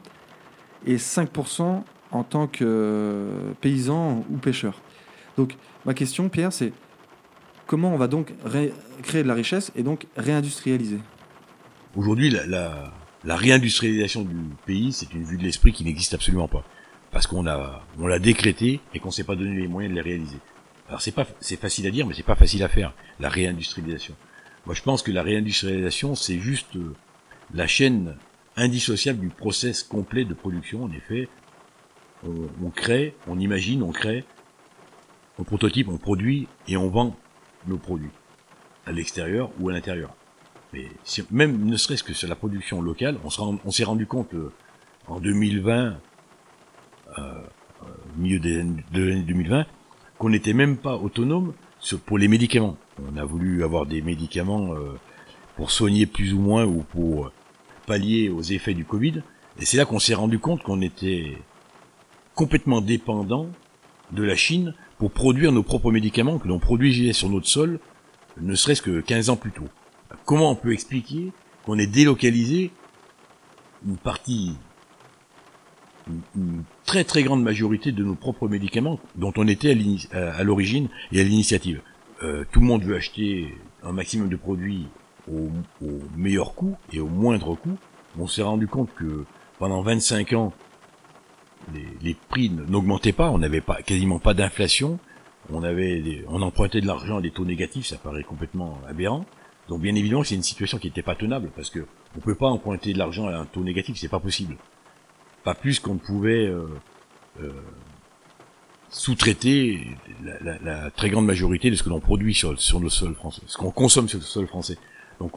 et 0.87 0.97
5% 0.97 1.83
en 2.11 2.25
tant 2.25 2.47
que 2.47 2.65
euh, 2.65 3.53
paysan 3.63 4.25
ou 4.31 4.37
pêcheur. 4.37 4.81
Donc 5.39 5.57
ma 5.87 5.95
question, 5.95 6.29
Pierre, 6.29 6.53
c'est 6.53 6.73
comment 7.67 7.95
on 7.95 7.97
va 7.97 8.09
donc 8.09 8.35
créer 9.03 9.23
de 9.23 9.29
la 9.29 9.35
richesse 9.35 9.73
et 9.75 9.83
donc 9.83 10.07
réindustrialiser? 10.17 10.99
Aujourd'hui, 11.97 12.31
la, 12.31 12.93
réindustrialisation 13.25 14.23
du 14.23 14.37
pays, 14.67 14.93
c'est 14.93 15.13
une 15.15 15.25
vue 15.25 15.39
de 15.39 15.43
l'esprit 15.43 15.73
qui 15.73 15.85
n'existe 15.85 16.13
absolument 16.13 16.49
pas. 16.49 16.65
Parce 17.11 17.27
qu'on 17.27 17.47
a, 17.47 17.83
on 17.99 18.07
l'a 18.07 18.19
décrété 18.19 18.81
et 18.95 18.99
qu'on 18.99 19.09
ne 19.09 19.13
s'est 19.13 19.25
pas 19.25 19.37
donné 19.37 19.55
les 19.55 19.69
moyens 19.69 19.95
de 19.95 20.01
les 20.01 20.03
réaliser. 20.03 20.39
Alors 20.93 21.01
c'est 21.01 21.13
pas, 21.13 21.27
c'est 21.41 21.59
facile 21.59 21.87
à 21.87 21.91
dire, 21.91 22.07
mais 22.07 22.13
c'est 22.13 22.23
pas 22.23 22.35
facile 22.35 22.63
à 22.63 22.69
faire, 22.69 22.93
la 23.19 23.31
réindustrialisation. 23.31 24.15
Moi, 24.67 24.75
je 24.75 24.83
pense 24.83 25.03
que 25.03 25.11
la 25.11 25.23
réindustrialisation, 25.23 26.15
c'est 26.15 26.39
juste 26.39 26.77
euh, 26.77 26.95
la 27.55 27.67
chaîne 27.67 28.19
indissociable 28.57 29.19
du 29.19 29.31
process 29.31 29.85
complet 29.85 30.27
de 30.27 30.35
production. 30.35 30.85
En 30.85 30.93
effet, 30.93 31.31
on, 32.25 32.69
crée, 32.69 33.17
on 33.27 33.39
imagine, 33.39 33.83
on 33.83 33.91
crée, 33.91 34.27
on 35.39 35.45
prototype, 35.45 35.89
on 35.89 35.97
produit 35.97 36.47
et 36.69 36.77
on 36.77 36.91
vend 36.91 37.17
nos 37.67 37.79
produits 37.79 38.11
à 38.85 38.93
l'extérieur 38.93 39.51
ou 39.61 39.71
à 39.71 39.73
l'intérieur. 39.73 40.15
Mais 40.75 40.91
même 41.31 41.65
ne 41.65 41.77
serait-ce 41.79 42.05
que 42.05 42.13
sur 42.13 42.29
la 42.29 42.37
production 42.37 42.83
locale, 42.83 43.17
on 43.25 43.71
s'est 43.71 43.85
rendu 43.85 44.05
compte 44.05 44.35
euh, 44.35 44.53
en 45.07 45.21
2020, 45.21 45.87
euh, 45.87 45.97
euh, 47.19 47.43
milieu 48.19 48.41
de 48.41 48.51
l'année 48.93 49.23
2020, 49.23 49.65
qu'on 50.23 50.31
n'était 50.31 50.53
même 50.53 50.77
pas 50.77 50.95
autonome 50.95 51.53
pour 52.07 52.17
les 52.17 52.29
médicaments. 52.29 52.77
On 53.13 53.17
a 53.17 53.25
voulu 53.25 53.65
avoir 53.65 53.87
des 53.87 54.03
médicaments 54.03 54.73
euh, 54.73 54.93
pour 55.57 55.73
soigner 55.73 56.07
plus 56.07 56.33
ou 56.33 56.39
moins 56.39 56.65
ou 56.65 56.85
pour 56.85 57.33
pallier 57.87 58.29
aux 58.29 58.41
effets 58.41 58.73
du 58.73 58.85
Covid. 58.85 59.25
Et 59.59 59.65
c'est 59.65 59.79
là 59.79 59.85
qu'on 59.85 59.99
s'est 59.99 60.15
rendu 60.15 60.39
compte 60.39 60.63
qu'on 60.63 60.81
était 60.81 61.37
complètement 62.37 62.81
dépendant 62.81 63.49
de 64.13 64.23
la 64.23 64.37
Chine 64.37 64.75
pour 64.97 65.11
produire 65.11 65.51
nos 65.51 65.65
propres 65.65 65.91
médicaments 65.91 66.39
que 66.39 66.47
l'on 66.47 66.61
produisait 66.61 67.13
sur 67.13 67.29
notre 67.29 67.49
sol, 67.49 67.81
ne 68.41 68.55
serait-ce 68.55 68.81
que 68.81 69.01
15 69.01 69.29
ans 69.31 69.37
plus 69.37 69.51
tôt. 69.51 69.67
Comment 70.25 70.53
on 70.53 70.55
peut 70.55 70.73
expliquer 70.73 71.33
qu'on 71.65 71.81
ait 71.81 71.89
délocalisé 71.89 72.71
une 73.85 73.97
partie, 73.97 74.55
très 76.85 77.05
très 77.05 77.23
grande 77.23 77.43
majorité 77.43 77.93
de 77.93 78.05
nos 78.05 78.15
propres 78.15 78.49
médicaments 78.49 78.99
dont 79.17 79.33
on 79.37 79.47
était 79.47 79.77
à 80.13 80.43
l'origine 80.43 80.89
et 81.13 81.21
à 81.21 81.23
l'initiative 81.23 81.81
euh, 82.23 82.45
Tout 82.53 82.61
le 82.61 82.67
monde 82.67 82.83
veut 82.83 82.97
acheter 82.97 83.55
un 83.83 83.93
maximum 83.93 84.29
de 84.29 84.37
produits 84.37 84.87
au, 85.31 85.49
meilleur 86.17 86.55
coût 86.55 86.77
et 86.93 87.01
au 87.01 87.07
moindre 87.07 87.55
coût. 87.55 87.77
On 88.19 88.27
s'est 88.27 88.43
rendu 88.43 88.67
compte 88.67 88.93
que 88.95 89.25
pendant 89.59 89.83
25 89.83 90.33
ans, 90.35 90.53
les, 92.03 92.17
prix 92.29 92.51
n'augmentaient 92.51 93.13
pas, 93.13 93.31
on 93.31 93.39
n'avait 93.39 93.61
pas 93.61 93.83
quasiment 93.83 94.19
pas 94.19 94.35
d'inflation, 94.35 94.99
on 95.51 95.63
avait 95.63 96.25
on 96.29 96.43
empruntait 96.43 96.81
de 96.81 96.87
l'argent 96.87 97.19
à 97.19 97.21
des 97.21 97.31
taux 97.31 97.45
négatifs, 97.45 97.87
ça 97.87 97.97
paraît 97.97 98.25
complètement 98.25 98.79
aberrant. 98.89 99.25
Donc 99.69 99.81
bien 99.81 99.95
évidemment, 99.95 100.25
c'est 100.25 100.35
une 100.35 100.43
situation 100.43 100.79
qui 100.79 100.89
n'était 100.89 101.03
pas 101.03 101.15
tenable 101.15 101.51
parce 101.55 101.71
que 101.71 101.87
on 102.17 102.21
peut 102.21 102.35
pas 102.35 102.49
emprunter 102.49 102.93
de 102.93 102.99
l'argent 102.99 103.29
à 103.29 103.37
un 103.37 103.47
taux 103.47 103.63
négatif, 103.63 103.97
c'est 103.97 104.09
pas 104.09 104.21
possible. 104.21 104.57
Pas 105.45 105.55
plus 105.55 105.81
qu'on 105.81 105.95
ne 105.95 105.99
pouvait 105.99 106.47
euh, 106.47 106.67
euh, 107.41 107.51
sous-traiter 108.89 109.87
la, 110.23 110.91
très 110.91 111.11
grande 111.11 111.27
majorité 111.27 111.71
de 111.71 111.77
ce 111.77 111.83
que 111.83 111.89
l'on 111.89 112.01
produit 112.01 112.35
sur, 112.35 112.61
sur 112.61 112.79
le 112.79 112.89
sol 112.89 113.15
français, 113.15 113.43
ce 113.47 113.57
qu'on 113.57 113.71
consomme 113.71 114.09
sur 114.09 114.19
le 114.19 114.25
sol 114.25 114.47
français. 114.47 114.77
Donc 115.19 115.33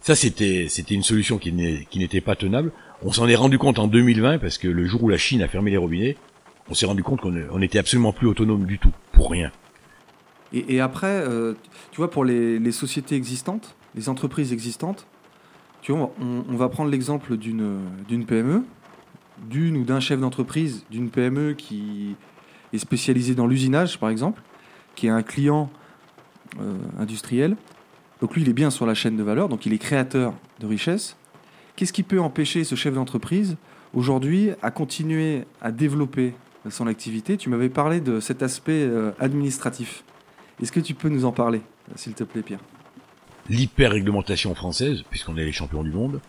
ça, 0.00 0.14
c'était 0.14 0.66
c'était 0.68 0.94
une 0.94 1.02
solution 1.02 1.38
qui 1.38 1.52
n'était 1.52 2.20
pas 2.20 2.36
tenable. 2.36 2.72
On 3.02 3.12
s'en 3.12 3.28
est 3.28 3.36
rendu 3.36 3.58
compte 3.58 3.78
en 3.78 3.86
2020 3.86 4.38
parce 4.38 4.58
que 4.58 4.68
le 4.68 4.86
jour 4.86 5.02
où 5.04 5.08
la 5.08 5.18
Chine 5.18 5.42
a 5.42 5.48
fermé 5.48 5.70
les 5.70 5.76
robinets, 5.76 6.16
on 6.70 6.74
s'est 6.74 6.86
rendu 6.86 7.02
compte 7.02 7.20
qu'on 7.20 7.58
n'était 7.58 7.78
absolument 7.78 8.12
plus 8.12 8.26
autonome 8.26 8.66
du 8.66 8.78
tout, 8.78 8.92
pour 9.12 9.30
rien. 9.30 9.50
Et, 10.52 10.80
après, 10.80 11.06
euh, 11.08 11.52
tu 11.90 11.98
vois, 11.98 12.10
pour 12.10 12.24
les, 12.24 12.72
sociétés 12.72 13.16
existantes, 13.16 13.76
les 13.94 14.08
entreprises 14.08 14.52
existantes, 14.52 15.06
tu 15.82 15.92
vois, 15.92 16.10
on, 16.20 16.56
va 16.56 16.70
prendre 16.70 16.90
l'exemple 16.90 17.36
d'une 17.36 18.26
PME, 18.26 18.64
d'une 19.48 19.76
ou 19.76 19.84
d'un 19.84 20.00
chef 20.00 20.20
d'entreprise 20.20 20.84
d'une 20.90 21.10
PME 21.10 21.54
qui 21.54 22.16
est 22.72 22.78
spécialisé 22.78 23.34
dans 23.34 23.46
l'usinage, 23.46 23.98
par 23.98 24.10
exemple, 24.10 24.42
qui 24.94 25.06
est 25.06 25.10
un 25.10 25.22
client 25.22 25.70
euh, 26.60 26.76
industriel. 26.98 27.56
Donc 28.20 28.34
lui, 28.34 28.42
il 28.42 28.48
est 28.48 28.54
bien 28.54 28.70
sur 28.70 28.86
la 28.86 28.94
chaîne 28.94 29.16
de 29.16 29.22
valeur, 29.22 29.48
donc 29.48 29.66
il 29.66 29.72
est 29.72 29.78
créateur 29.78 30.34
de 30.60 30.66
richesse. 30.66 31.16
Qu'est-ce 31.76 31.92
qui 31.92 32.02
peut 32.02 32.20
empêcher 32.20 32.64
ce 32.64 32.74
chef 32.74 32.94
d'entreprise 32.94 33.56
aujourd'hui 33.94 34.50
à 34.62 34.70
continuer 34.70 35.44
à 35.60 35.70
développer 35.70 36.34
son 36.68 36.88
activité? 36.88 37.36
Tu 37.36 37.48
m'avais 37.48 37.68
parlé 37.68 38.00
de 38.00 38.18
cet 38.18 38.42
aspect 38.42 38.82
euh, 38.82 39.12
administratif. 39.20 40.02
Est-ce 40.60 40.72
que 40.72 40.80
tu 40.80 40.94
peux 40.94 41.08
nous 41.08 41.24
en 41.24 41.32
parler, 41.32 41.62
s'il 41.94 42.14
te 42.14 42.24
plaît, 42.24 42.42
Pierre? 42.42 42.60
L'hyper-réglementation 43.48 44.54
française, 44.54 45.02
puisqu'on 45.08 45.36
est 45.36 45.44
les 45.44 45.52
champions 45.52 45.84
du 45.84 45.92
monde, 45.92 46.20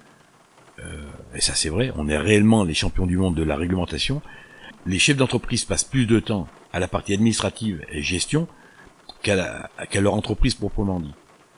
euh, 0.80 1.09
et 1.36 1.42
ça 1.42 1.56
c'est 1.56 1.70
vrai, 1.70 1.92
on 1.96 2.08
est 2.08 2.18
réellement 2.18 2.64
les 2.64 2.74
champions 2.74 3.06
du 3.06 3.18
monde 3.18 3.36
de 3.36 3.44
la 3.44 3.56
réglementation, 3.56 4.22
les 4.86 5.00
chefs 5.00 5.18
d'entreprise 5.18 5.66
passent 5.66 5.84
plus 5.84 6.06
de 6.06 6.20
temps 6.20 6.48
à 6.74 6.80
la 6.80 6.88
partie 6.88 7.14
administrative 7.14 7.84
et 7.92 8.02
gestion 8.02 8.48
qu'à 9.22 9.70
leur 9.96 10.14
entreprise 10.14 10.56
proprement 10.56 11.00
dit. 11.00 11.14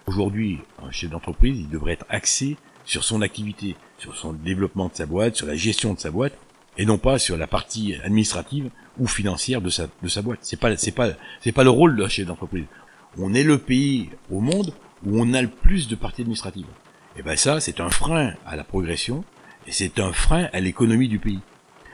Aujourd'hui, 0.08 0.60
un 0.84 0.92
chef 0.92 1.12
d'entreprise, 1.12 1.60
il 1.60 1.70
devrait 1.70 1.94
être 1.94 2.06
axé 2.10 2.58
sur 2.86 3.04
son 3.04 3.22
activité, 3.22 3.76
sur 3.98 4.16
son 4.16 4.34
développement 4.34 4.88
de 4.88 4.96
sa 4.96 5.06
boîte, 5.06 5.36
sur 5.36 5.46
la 5.46 5.56
gestion 5.56 5.94
de 5.94 6.00
sa 6.00 6.10
boîte, 6.10 6.34
et 6.78 6.86
non 6.86 6.98
pas 6.98 7.20
sur 7.20 7.38
la 7.38 7.48
partie 7.48 7.96
administrative 8.04 8.72
ou 8.98 9.08
financière 9.08 9.62
de 9.62 9.70
sa, 9.70 9.88
de 10.02 10.08
sa 10.08 10.22
boîte. 10.22 10.40
C'est 10.42 10.60
pas, 10.60 10.76
c'est 10.78 10.92
pas, 10.92 11.12
c'est 11.42 11.52
pas 11.52 11.64
le 11.64 11.70
rôle 11.70 11.96
d'un 11.96 12.08
chef 12.08 12.26
d'entreprise. 12.26 12.66
On 13.18 13.34
est 13.34 13.44
le 13.44 13.58
pays 13.58 14.10
au 14.32 14.40
monde 14.40 14.74
où 15.06 15.22
on 15.22 15.34
a 15.34 15.42
le 15.42 15.50
plus 15.50 15.88
de 15.88 15.96
parties 15.96 16.22
administratives. 16.22 16.66
Et 17.18 17.22
ben 17.22 17.36
ça, 17.36 17.60
c'est 17.60 17.80
un 17.80 17.90
frein 17.90 18.34
à 18.46 18.56
la 18.56 18.64
progression, 18.64 19.24
et 19.68 19.72
c'est 19.72 20.00
un 20.00 20.14
frein 20.14 20.50
à 20.54 20.60
l'économie 20.60 21.08
du 21.08 21.20
pays. 21.20 21.40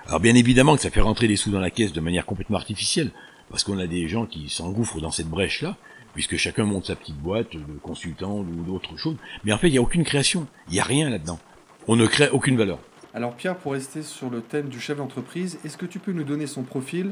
Alors 0.08 0.20
bien 0.20 0.36
évidemment 0.36 0.76
que 0.76 0.82
ça 0.82 0.90
fait 0.90 1.02
rentrer 1.02 1.28
des 1.28 1.36
sous 1.36 1.52
dans 1.52 1.60
la 1.60 1.70
caisse 1.70 1.94
de 1.94 2.00
manière 2.00 2.26
complètement 2.26 2.58
artificielle, 2.58 3.12
parce 3.50 3.64
qu'on 3.64 3.80
a 3.80 3.88
des 3.88 4.08
gens 4.08 4.26
qui 4.26 4.50
s'engouffrent 4.50 5.02
dans 5.02 5.12
cette 5.12 5.28
brèche-là, 5.28 5.76
puisque 6.14 6.38
chacun 6.38 6.64
monte 6.64 6.86
sa 6.86 6.96
petite 6.96 7.18
boîte 7.18 7.56
de 7.56 7.78
consultant 7.82 8.40
ou 8.40 8.64
d'autres 8.64 8.98
choses. 8.98 9.18
Mais 9.44 9.54
en 9.54 9.58
fait, 9.58 9.68
il 9.68 9.74
n'y 9.74 9.78
a 9.78 9.82
aucune 9.82 10.04
création. 10.04 10.48
Il 10.68 10.74
n'y 10.74 10.80
a 10.80 10.84
rien 10.84 11.10
là-dedans. 11.10 11.40
On 11.88 11.96
ne 11.96 12.08
crée 12.08 12.30
aucune 12.30 12.58
valeur. 12.58 12.80
Alors 13.14 13.36
Pierre, 13.36 13.56
pour 13.56 13.74
rester 13.74 14.04
sur 14.04 14.30
le 14.30 14.42
thème 14.42 14.70
du 14.70 14.80
chef 14.80 14.98
d'entreprise, 14.98 15.60
est-ce 15.64 15.78
que 15.78 15.86
tu 15.86 16.00
peux 16.00 16.12
nous 16.12 16.24
donner 16.24 16.48
son 16.48 16.64
profil 16.64 17.12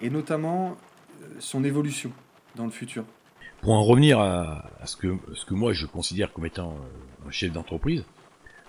et 0.00 0.10
notamment 0.10 0.76
euh, 1.22 1.26
son 1.38 1.64
évolution 1.64 2.12
dans 2.56 2.64
le 2.64 2.70
futur? 2.70 3.04
Pour 3.60 3.72
en 3.72 3.84
revenir 3.84 4.18
à, 4.18 4.64
ce, 4.84 4.96
que, 4.96 5.16
ce 5.34 5.44
que 5.44 5.54
moi 5.54 5.72
je 5.72 5.86
considère 5.86 6.32
comme 6.32 6.46
étant 6.46 6.70
euh, 6.72 7.28
un 7.28 7.30
chef 7.30 7.52
d'entreprise, 7.52 8.04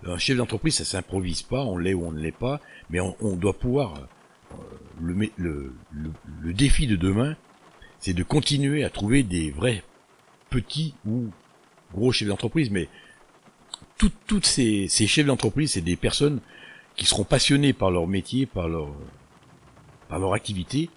un 0.06 0.18
chef 0.18 0.38
d'entreprise 0.38 0.76
ça 0.76 0.86
s'improvise 0.86 1.42
pas, 1.44 1.64
on 1.64 1.78
l'est 1.78 1.94
ou 1.94 2.06
on 2.06 2.12
ne 2.12 2.20
l'est 2.20 2.32
pas, 2.32 2.60
mais 2.90 3.00
on, 3.00 3.36
doit 3.36 3.54
pouvoir 3.54 4.08
euh, 4.52 4.56
le, 5.02 6.54
défi 6.54 6.88
de 6.88 6.96
demain, 6.96 7.36
c'est 8.00 8.14
de 8.14 8.24
continuer 8.24 8.84
à 8.84 8.90
trouver 8.90 9.24
des 9.24 9.52
vrais 9.52 9.84
petits 10.50 10.94
ou 11.06 11.28
gros 11.94 12.12
chefs 12.12 12.28
d'entreprise, 12.28 12.70
mais 12.70 12.90
toutes 14.28 14.46
ces, 14.46 14.88
ces 14.90 15.08
chefs 15.08 15.26
d'entreprise, 15.26 15.72
c'est 15.72 15.82
des 15.82 15.96
personnes 15.96 16.42
qui 16.96 17.06
seront 17.06 17.24
passionnées 17.24 17.74
par 17.74 17.90
leur 17.90 18.08
métier, 18.08 18.46
par 18.46 18.68
leur 18.68 18.90
par 20.10 20.20
leur 20.20 20.34
activité, 20.34 20.90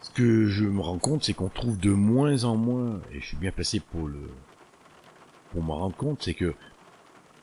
ce 0.00 0.10
que 0.10 0.46
je 0.46 0.64
me 0.64 0.80
rends 0.80 0.98
compte, 0.98 1.24
c'est 1.24 1.34
qu'on 1.34 1.48
trouve 1.48 1.78
de 1.78 1.90
moins 1.90 2.44
en 2.44 2.56
moins, 2.56 3.00
et 3.12 3.20
je 3.20 3.26
suis 3.26 3.36
bien 3.36 3.50
placé 3.50 3.80
pour 3.80 4.06
le 4.06 4.30
pour 5.50 5.62
m'en 5.62 5.76
rendre 5.76 5.96
compte, 5.96 6.22
c'est 6.22 6.34
que 6.34 6.54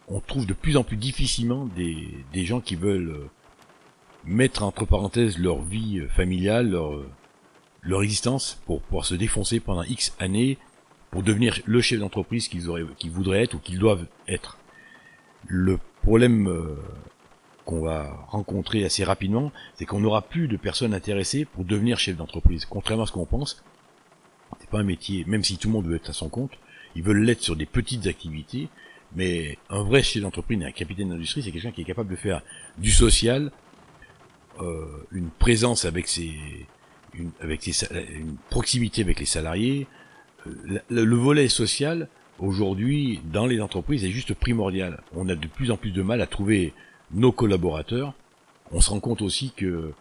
on 0.08 0.20
trouve 0.20 0.46
de 0.46 0.54
plus 0.54 0.78
en 0.78 0.84
plus 0.84 0.98
difficilement 0.98 1.66
des, 1.66 2.10
des 2.34 2.46
gens 2.46 2.62
qui 2.62 2.76
veulent 2.76 3.10
euh, 3.10 3.30
mettre 4.26 4.64
entre 4.64 4.86
parenthèses 4.86 5.38
leur 5.38 5.62
vie 5.62 6.00
euh, 6.00 6.08
familiale, 6.10 6.70
leur, 6.72 7.04
leur 7.82 8.04
existence 8.04 8.62
pour 8.66 8.82
pouvoir 8.82 9.06
se 9.06 9.16
défoncer 9.16 9.60
pendant 9.60 9.84
X 9.84 10.16
années 10.20 10.58
pour 11.12 11.24
devenir 11.24 11.60
le 11.66 11.82
chef 11.82 12.00
d'entreprise 12.00 12.48
qu'ils 12.48 12.70
auraient, 12.70 12.86
qu'ils 12.98 13.12
voudraient 13.12 13.44
être 13.44 13.54
ou 13.54 13.60
qu'ils 13.60 13.80
doivent 13.80 14.06
être. 14.28 14.58
Le 15.48 15.80
problème 16.02 16.48
euh, 16.48 16.76
qu'on 17.64 17.82
va 17.82 18.26
rencontrer 18.28 18.84
assez 18.84 19.04
rapidement, 19.04 19.52
c'est 19.76 19.86
qu'on 19.86 20.00
n'aura 20.00 20.24
plus 20.24 20.48
de 20.48 20.58
personnes 20.58 20.94
intéressées 20.94 21.46
pour 21.46 21.64
devenir 21.64 22.00
chef 22.00 22.18
d'entreprise. 22.18 22.66
Contrairement 22.66 23.04
à 23.04 23.08
ce 23.08 23.12
qu'on 23.12 23.26
pense, 23.26 23.64
c'est 24.60 24.70
pas 24.70 24.80
un 24.80 24.84
métier, 24.84 25.24
même 25.26 25.44
si 25.44 25.58
tout 25.58 25.68
le 25.68 25.74
monde 25.74 25.88
veut 25.88 25.96
être 25.96 26.10
à 26.10 26.14
son 26.14 26.30
compte, 26.30 26.52
ils 26.96 27.04
veulent 27.04 27.24
l'être 27.24 27.42
sur 27.42 27.56
des 27.56 27.66
petites 27.66 28.08
activités, 28.08 28.70
mais 29.16 29.58
un 29.70 29.84
vrai 29.84 30.04
chef 30.04 30.22
d'entreprise 30.22 30.62
un 30.64 30.72
capitaine 30.72 31.10
d'industrie, 31.10 31.44
c'est 31.44 31.52
quelqu'un 31.52 31.72
qui 31.72 31.82
est 31.82 31.86
capable 31.86 32.10
de 32.10 32.16
faire 32.16 32.42
du 32.78 32.92
social, 32.92 33.52
euh, 34.62 34.86
une 35.12 35.30
présence 35.30 35.86
avec 35.86 36.08
ses, 36.08 36.34
une, 37.14 37.32
avec 37.42 37.64
ses, 37.64 37.88
une 38.16 38.38
proximité 38.50 39.02
avec 39.02 39.20
les 39.20 39.26
salariés. 39.26 39.88
Euh, 40.48 40.80
le, 40.90 41.06
le 41.06 41.16
volet 41.16 41.48
social, 41.48 42.08
aujourd'hui, 42.40 43.22
dans 43.26 43.46
les 43.46 43.62
entreprises, 43.62 44.04
est 44.04 44.12
juste 44.12 44.34
primordial. 44.34 45.02
On 45.16 45.28
a 45.30 45.36
de 45.36 45.48
plus 45.48 45.72
en 45.72 45.78
plus 45.78 45.92
de 45.92 46.02
mal 46.02 46.22
à 46.22 46.28
trouver 46.28 46.74
nos 47.12 47.32
collaborateurs. 47.32 48.14
On 48.72 48.82
se 48.82 48.90
rend 48.90 49.00
compte 49.00 49.22
aussi 49.22 49.52
que 49.56 49.94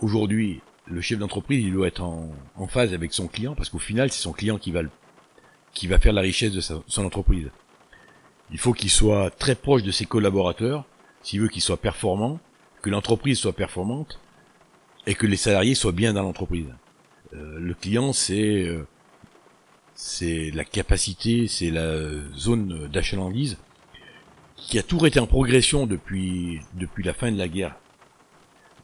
aujourd'hui, 0.00 0.60
le 0.86 1.00
chef 1.00 1.18
d'entreprise, 1.18 1.64
il 1.64 1.72
doit 1.72 1.86
être 1.86 2.02
en, 2.02 2.30
en, 2.56 2.66
phase 2.66 2.92
avec 2.92 3.12
son 3.12 3.28
client, 3.28 3.54
parce 3.54 3.70
qu'au 3.70 3.78
final, 3.78 4.10
c'est 4.10 4.20
son 4.20 4.32
client 4.32 4.58
qui 4.58 4.72
va, 4.72 4.82
le, 4.82 4.90
qui 5.72 5.86
va 5.86 5.98
faire 5.98 6.12
la 6.12 6.22
richesse 6.22 6.52
de 6.52 6.60
sa, 6.60 6.82
son 6.86 7.04
entreprise. 7.04 7.50
Il 8.52 8.58
faut 8.58 8.72
qu'il 8.72 8.90
soit 8.90 9.30
très 9.30 9.54
proche 9.54 9.82
de 9.82 9.90
ses 9.90 10.04
collaborateurs, 10.04 10.84
s'il 11.22 11.40
veut 11.40 11.48
qu'il 11.48 11.62
soit 11.62 11.78
performant, 11.78 12.38
que 12.82 12.90
l'entreprise 12.90 13.38
soit 13.38 13.54
performante, 13.54 14.20
et 15.06 15.14
que 15.14 15.26
les 15.26 15.36
salariés 15.36 15.74
soient 15.74 15.92
bien 15.92 16.12
dans 16.12 16.22
l'entreprise. 16.22 16.66
Euh, 17.34 17.58
le 17.58 17.74
client, 17.74 18.12
c'est 18.12 18.64
euh, 18.64 18.86
c'est 19.94 20.50
la 20.52 20.64
capacité, 20.64 21.46
c'est 21.48 21.70
la 21.70 21.96
zone 22.36 22.88
d'achalandise 22.88 23.58
qui 24.56 24.78
a 24.78 24.82
toujours 24.82 25.06
été 25.06 25.18
en 25.18 25.26
progression 25.26 25.86
depuis 25.86 26.60
depuis 26.74 27.02
la 27.02 27.14
fin 27.14 27.32
de 27.32 27.38
la 27.38 27.48
guerre. 27.48 27.76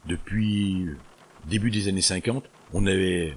Depuis 0.06 0.87
début 1.46 1.70
des 1.70 1.88
années 1.88 2.00
50, 2.00 2.44
on 2.72 2.87
avait 2.87 3.37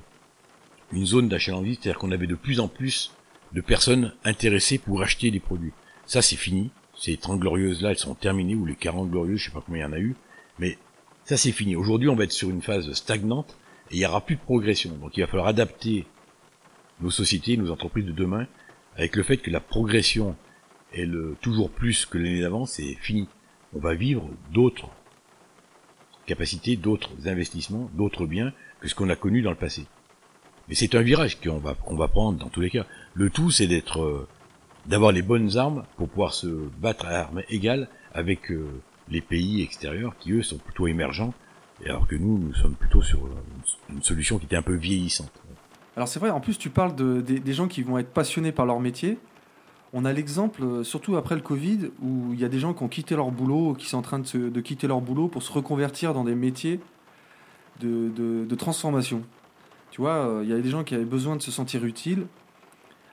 une 0.91 1.05
zone 1.05 1.29
d'achalandise, 1.29 1.77
c'est-à-dire 1.81 1.99
qu'on 1.99 2.11
avait 2.11 2.27
de 2.27 2.35
plus 2.35 2.59
en 2.59 2.67
plus 2.67 3.13
de 3.53 3.61
personnes 3.61 4.13
intéressées 4.23 4.77
pour 4.77 5.01
acheter 5.01 5.31
des 5.31 5.39
produits. 5.39 5.73
Ça, 6.11 6.21
c'est 6.21 6.35
fini. 6.35 6.71
Ces 6.93 7.15
30 7.15 7.39
glorieuses 7.39 7.81
là, 7.81 7.91
elles 7.91 7.97
sont 7.97 8.15
terminées, 8.15 8.53
ou 8.53 8.65
les 8.65 8.75
40 8.75 9.09
glorieuses, 9.09 9.39
je 9.39 9.45
sais 9.45 9.51
pas 9.51 9.63
combien 9.65 9.87
il 9.87 9.89
y 9.89 9.93
en 9.93 9.93
a 9.93 9.99
eu. 9.99 10.13
Mais 10.59 10.77
ça, 11.23 11.37
c'est 11.37 11.53
fini. 11.53 11.77
Aujourd'hui, 11.77 12.09
on 12.09 12.17
va 12.17 12.25
être 12.25 12.33
sur 12.33 12.49
une 12.49 12.61
phase 12.61 12.91
stagnante 12.91 13.55
et 13.91 13.95
il 13.95 13.99
n'y 13.99 14.05
aura 14.05 14.19
plus 14.19 14.35
de 14.35 14.41
progression. 14.41 14.91
Donc, 14.97 15.15
il 15.15 15.21
va 15.21 15.27
falloir 15.27 15.47
adapter 15.47 16.05
nos 16.99 17.11
sociétés, 17.11 17.55
nos 17.55 17.71
entreprises 17.71 18.03
de 18.03 18.11
demain 18.11 18.45
avec 18.97 19.15
le 19.15 19.23
fait 19.23 19.37
que 19.37 19.49
la 19.49 19.61
progression 19.61 20.35
est 20.91 21.09
toujours 21.39 21.69
plus 21.69 22.05
que 22.05 22.17
l'année 22.17 22.41
d'avant, 22.41 22.65
c'est 22.65 22.95
fini. 22.95 23.29
On 23.73 23.79
va 23.79 23.93
vivre 23.93 24.29
d'autres 24.51 24.89
capacités, 26.25 26.75
d'autres 26.75 27.25
investissements, 27.25 27.89
d'autres 27.93 28.25
biens 28.25 28.51
que 28.81 28.89
ce 28.89 28.95
qu'on 28.95 29.09
a 29.09 29.15
connu 29.15 29.41
dans 29.43 29.51
le 29.51 29.55
passé. 29.55 29.85
Mais 30.67 30.75
c'est 30.75 30.93
un 30.93 31.03
virage 31.03 31.39
qu'on 31.39 31.59
va, 31.59 31.73
qu'on 31.73 31.95
va 31.95 32.09
prendre 32.09 32.37
dans 32.37 32.49
tous 32.49 32.59
les 32.59 32.69
cas. 32.69 32.85
Le 33.13 33.29
tout, 33.29 33.49
c'est 33.49 33.67
d'être, 33.67 34.01
euh, 34.01 34.27
d'avoir 34.85 35.11
les 35.11 35.21
bonnes 35.21 35.57
armes 35.57 35.83
pour 35.97 36.09
pouvoir 36.09 36.33
se 36.33 36.47
battre 36.79 37.05
à 37.05 37.21
armes 37.21 37.41
égales 37.49 37.87
avec 38.13 38.51
euh, 38.51 38.67
les 39.09 39.21
pays 39.21 39.61
extérieurs 39.61 40.15
qui 40.19 40.31
eux 40.31 40.41
sont 40.41 40.57
plutôt 40.57 40.87
émergents, 40.87 41.33
alors 41.85 42.07
que 42.07 42.15
nous, 42.15 42.37
nous 42.37 42.53
sommes 42.53 42.75
plutôt 42.75 43.01
sur 43.01 43.19
une 43.89 44.03
solution 44.03 44.37
qui 44.37 44.45
était 44.45 44.55
un 44.55 44.61
peu 44.61 44.75
vieillissante. 44.75 45.31
Alors 45.95 46.07
c'est 46.07 46.19
vrai, 46.19 46.29
en 46.29 46.39
plus 46.39 46.57
tu 46.57 46.69
parles 46.69 46.95
de, 46.95 47.21
des, 47.21 47.53
gens 47.53 47.67
qui 47.67 47.83
vont 47.83 47.97
être 47.97 48.11
passionnés 48.11 48.51
par 48.51 48.65
leur 48.65 48.79
métier. 48.79 49.17
On 49.93 50.05
a 50.05 50.13
l'exemple, 50.13 50.63
euh, 50.63 50.83
surtout 50.83 51.17
après 51.17 51.35
le 51.35 51.41
Covid, 51.41 51.91
où 52.01 52.31
il 52.31 52.39
y 52.39 52.45
a 52.45 52.49
des 52.49 52.59
gens 52.59 52.73
qui 52.73 52.81
ont 52.83 52.87
quitté 52.87 53.15
leur 53.15 53.29
boulot, 53.31 53.73
qui 53.73 53.87
sont 53.87 53.97
en 53.97 54.01
train 54.01 54.19
de, 54.19 54.61
quitter 54.61 54.87
leur 54.87 55.01
boulot 55.01 55.27
pour 55.27 55.43
se 55.43 55.51
reconvertir 55.51 56.13
dans 56.13 56.23
des 56.23 56.35
métiers 56.35 56.79
de, 57.81 58.09
de, 58.09 58.55
transformation. 58.55 59.23
Tu 59.89 59.99
vois, 59.99 60.25
euh, 60.25 60.41
il 60.43 60.49
y 60.49 60.53
a 60.53 60.59
des 60.59 60.69
gens 60.69 60.85
qui 60.85 60.95
avaient 60.95 61.03
besoin 61.03 61.35
de 61.35 61.41
se 61.41 61.51
sentir 61.51 61.83
utiles. 61.83 62.25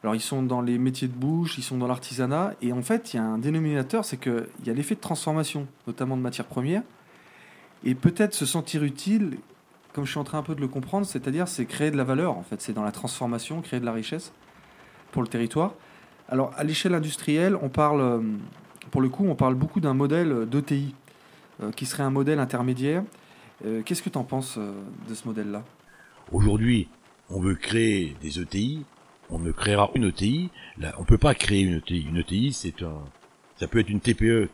Alors 0.08 0.16
ils 0.16 0.20
sont 0.20 0.42
dans 0.42 0.62
les 0.62 0.78
métiers 0.78 1.06
de 1.06 1.12
bouche, 1.12 1.58
ils 1.58 1.62
sont 1.62 1.76
dans 1.76 1.86
l'artisanat, 1.86 2.54
et 2.62 2.72
en 2.72 2.80
fait 2.80 3.12
il 3.12 3.18
y 3.18 3.20
a 3.20 3.24
un 3.24 3.36
dénominateur, 3.36 4.06
c'est 4.06 4.16
qu'il 4.16 4.46
y 4.64 4.70
a 4.70 4.72
l'effet 4.72 4.94
de 4.94 5.00
transformation, 5.00 5.66
notamment 5.86 6.16
de 6.16 6.22
matières 6.22 6.46
premières, 6.46 6.80
et 7.84 7.94
peut-être 7.94 8.32
se 8.32 8.46
sentir 8.46 8.84
utile, 8.84 9.36
comme 9.92 10.06
je 10.06 10.10
suis 10.12 10.18
en 10.18 10.24
train 10.24 10.38
un 10.38 10.42
peu 10.42 10.54
de 10.54 10.62
le 10.62 10.66
comprendre, 10.68 11.04
c'est-à-dire 11.04 11.46
c'est 11.46 11.66
créer 11.66 11.90
de 11.90 11.98
la 11.98 12.04
valeur, 12.04 12.38
en 12.38 12.42
fait, 12.42 12.62
c'est 12.62 12.72
dans 12.72 12.84
la 12.84 12.90
transformation, 12.90 13.60
créer 13.60 13.80
de 13.80 13.84
la 13.84 13.92
richesse 13.92 14.32
pour 15.12 15.20
le 15.20 15.28
territoire. 15.28 15.74
Alors 16.30 16.54
à 16.56 16.64
l'échelle 16.64 16.94
industrielle, 16.94 17.54
on 17.60 17.68
parle, 17.68 18.22
pour 18.90 19.02
le 19.02 19.10
coup, 19.10 19.26
on 19.28 19.34
parle 19.34 19.56
beaucoup 19.56 19.80
d'un 19.80 19.92
modèle 19.92 20.48
d'ETI, 20.48 20.94
euh, 21.62 21.70
qui 21.70 21.84
serait 21.84 22.02
un 22.02 22.10
modèle 22.10 22.38
intermédiaire. 22.38 23.04
Euh, 23.66 23.82
Qu'est-ce 23.84 24.02
que 24.02 24.08
tu 24.08 24.16
en 24.16 24.24
penses 24.24 24.54
euh, 24.56 24.72
de 25.06 25.14
ce 25.14 25.28
modèle-là? 25.28 25.64
Aujourd'hui, 26.32 26.88
on 27.28 27.40
veut 27.40 27.56
créer 27.56 28.16
des 28.22 28.40
ETI, 28.40 28.86
on 29.30 29.38
ne 29.38 29.52
créera 29.52 29.90
une 29.94 30.04
ETI. 30.04 30.50
Là, 30.78 30.94
on 30.98 31.04
peut 31.04 31.18
pas 31.18 31.34
créer 31.34 31.60
une 31.60 31.76
ETI. 31.76 32.06
Une 32.08 32.18
ETI, 32.18 32.52
c'est 32.52 32.82
un, 32.82 33.04
ça 33.58 33.66
peut 33.66 33.80
être 33.80 33.90
une 33.90 34.00
TPE 34.00 34.48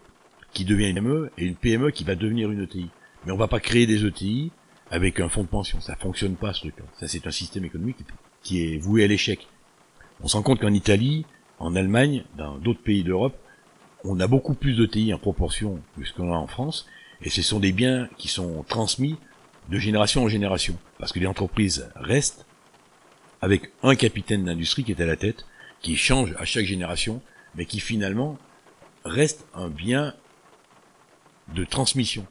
qui 0.52 0.64
devient 0.64 0.90
une 0.90 0.96
PME 0.96 1.30
et 1.38 1.44
une 1.44 1.56
PME 1.56 1.90
qui 1.90 2.04
va 2.04 2.14
devenir 2.14 2.50
une 2.50 2.62
ETI. 2.62 2.88
Mais 3.24 3.32
on 3.32 3.36
va 3.36 3.48
pas 3.48 3.60
créer 3.60 3.86
des 3.86 4.04
ETI 4.04 4.50
avec 4.90 5.20
un 5.20 5.28
fonds 5.28 5.42
de 5.42 5.48
pension. 5.48 5.80
Ça 5.80 5.96
fonctionne 5.96 6.36
pas, 6.36 6.52
ce 6.52 6.60
truc. 6.60 6.74
Ça, 6.98 7.08
c'est 7.08 7.26
un 7.26 7.30
système 7.30 7.64
économique 7.64 7.98
qui 8.42 8.62
est 8.62 8.78
voué 8.78 9.04
à 9.04 9.06
l'échec. 9.06 9.46
On 10.22 10.28
se 10.28 10.36
rend 10.36 10.42
compte 10.42 10.60
qu'en 10.60 10.72
Italie, 10.72 11.26
en 11.58 11.74
Allemagne, 11.74 12.24
dans 12.36 12.58
d'autres 12.58 12.82
pays 12.82 13.04
d'Europe, 13.04 13.36
on 14.04 14.20
a 14.20 14.26
beaucoup 14.26 14.54
plus 14.54 14.76
d'ETI 14.76 15.12
en 15.14 15.18
proportion 15.18 15.80
que 15.96 16.04
ce 16.04 16.12
qu'on 16.12 16.32
a 16.32 16.36
en 16.36 16.46
France. 16.46 16.86
Et 17.22 17.30
ce 17.30 17.42
sont 17.42 17.60
des 17.60 17.72
biens 17.72 18.08
qui 18.18 18.28
sont 18.28 18.64
transmis 18.68 19.16
de 19.70 19.78
génération 19.78 20.24
en 20.24 20.28
génération. 20.28 20.76
Parce 20.98 21.12
que 21.12 21.20
les 21.20 21.26
entreprises 21.26 21.90
restent 21.96 22.46
avec 23.44 23.72
un 23.82 23.94
capitaine 23.94 24.46
d'industrie 24.46 24.84
qui 24.84 24.92
est 24.92 25.02
à 25.02 25.04
la 25.04 25.16
tête, 25.16 25.44
qui 25.82 25.96
change 25.96 26.34
à 26.38 26.46
chaque 26.46 26.64
génération, 26.64 27.20
mais 27.54 27.66
qui 27.66 27.78
finalement 27.78 28.38
reste 29.04 29.46
un 29.52 29.68
bien 29.68 30.14
de 31.54 31.62
transmission. 31.66 32.26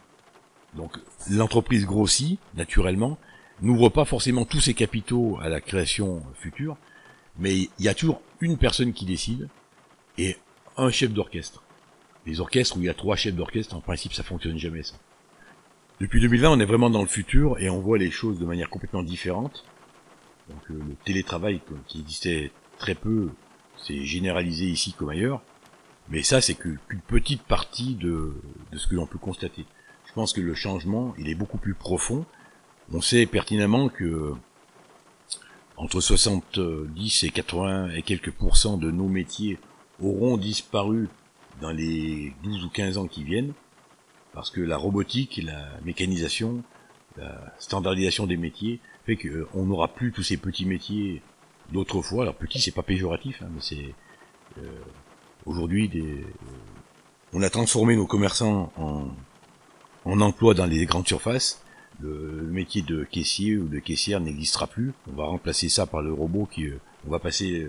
Donc 0.74 0.98
l'entreprise 1.30 1.86
grossit 1.86 2.40
naturellement, 2.56 3.20
n'ouvre 3.62 3.90
pas 3.90 4.06
forcément 4.06 4.44
tous 4.46 4.60
ses 4.60 4.74
capitaux 4.74 5.38
à 5.40 5.50
la 5.50 5.62
création 5.62 6.24
future, 6.34 6.78
mais 7.38 7.56
il 7.56 7.70
y 7.86 7.90
a 7.90 7.94
toujours 7.94 8.20
une 8.42 8.58
personne 8.58 8.92
qui 8.92 9.06
décide 9.06 9.50
et 10.18 10.36
un 10.78 10.90
chef 10.90 11.14
d'orchestre. 11.14 11.62
Les 12.26 12.40
orchestres 12.40 12.76
où 12.78 12.80
il 12.80 12.86
y 12.86 12.90
a 12.90 12.96
trois 12.96 13.18
chefs 13.18 13.36
d'orchestre, 13.36 13.76
en 13.76 13.82
principe, 13.82 14.14
ça 14.14 14.24
fonctionne 14.24 14.58
jamais 14.58 14.82
ça. 14.82 14.96
Depuis 16.00 16.22
2020, 16.22 16.50
on 16.50 16.60
est 16.60 16.66
vraiment 16.66 16.90
dans 16.90 17.04
le 17.04 17.08
futur 17.08 17.60
et 17.60 17.70
on 17.70 17.82
voit 17.82 18.00
les 18.00 18.10
choses 18.10 18.40
de 18.40 18.46
manière 18.46 18.72
complètement 18.72 19.04
différente. 19.04 19.64
Donc 20.50 20.70
le 20.70 20.96
télétravail 21.06 21.62
qui 21.88 22.02
existait 22.02 22.52
très 22.78 22.96
peu, 22.96 23.30
c'est 23.78 24.06
généralisé 24.06 24.66
ici 24.66 24.94
comme 24.94 25.10
ailleurs. 25.10 25.42
Mais 26.10 26.22
ça, 26.24 26.42
c'est 26.42 26.56
qu'une 26.56 26.80
petite 27.08 27.44
partie 27.44 27.96
de, 27.96 28.34
de 28.72 28.78
ce 28.78 28.88
que 28.88 28.96
l'on 28.96 29.08
peut 29.08 29.18
constater. 29.18 29.66
Je 30.06 30.14
pense 30.14 30.34
que 30.34 30.42
le 30.42 30.54
changement, 30.54 31.14
il 31.18 31.30
est 31.30 31.36
beaucoup 31.36 31.58
plus 31.58 31.74
profond. 31.74 32.26
On 32.92 33.02
sait 33.02 33.26
pertinemment 33.26 33.90
que 33.90 34.34
entre 35.78 36.02
70 36.02 37.24
et 37.24 37.30
80 37.30 37.92
et 37.96 38.02
quelques 38.04 38.32
pourcents 38.32 38.78
de 38.78 38.92
nos 38.92 39.08
métiers 39.08 39.58
auront 40.02 40.38
disparu 40.38 41.10
dans 41.62 41.72
les 41.72 42.34
12 42.44 42.66
ou 42.66 42.70
15 42.70 42.98
ans 42.98 43.08
qui 43.08 43.24
viennent, 43.24 43.54
parce 44.34 44.50
que 44.50 44.62
la 44.62 44.78
robotique, 44.78 45.42
la 45.44 45.70
mécanisation, 45.84 46.64
la 47.18 47.54
standardisation 47.60 48.28
des 48.28 48.38
métiers 48.38 48.80
fait 49.06 49.18
qu'on 49.18 49.66
n'aura 49.66 49.88
plus 49.90 50.12
tous 50.12 50.24
ces 50.24 50.38
petits 50.38 50.66
métiers 50.66 51.22
d'autrefois. 51.72 52.24
Alors 52.24 52.36
petit, 52.36 52.60
c'est 52.60 52.72
pas 52.72 52.84
péjoratif, 52.84 53.42
hein, 53.42 53.50
mais 53.54 53.62
c'est 53.62 53.94
euh, 54.60 54.82
aujourd'hui 55.46 55.90
des. 55.90 56.02
Euh, 56.02 56.26
on 57.34 57.42
a 57.42 57.50
transformé 57.50 57.96
nos 57.96 58.06
commerçants 58.06 58.72
en, 58.78 59.08
en 60.06 60.22
emploi 60.22 60.54
dans 60.54 60.66
les 60.66 60.86
grandes 60.86 61.08
surfaces. 61.08 61.64
Le, 62.00 62.42
métier 62.44 62.82
de 62.82 63.04
caissier 63.04 63.58
ou 63.58 63.68
de 63.68 63.80
caissière 63.80 64.20
n'existera 64.20 64.68
plus. 64.68 64.94
On 65.12 65.16
va 65.16 65.26
remplacer 65.26 65.70
ça 65.70 65.86
par 65.86 66.02
le 66.02 66.14
robot 66.14 66.48
qui, 66.52 66.66
euh, 66.66 66.80
on 67.08 67.12
va 67.12 67.20
passer 67.20 67.68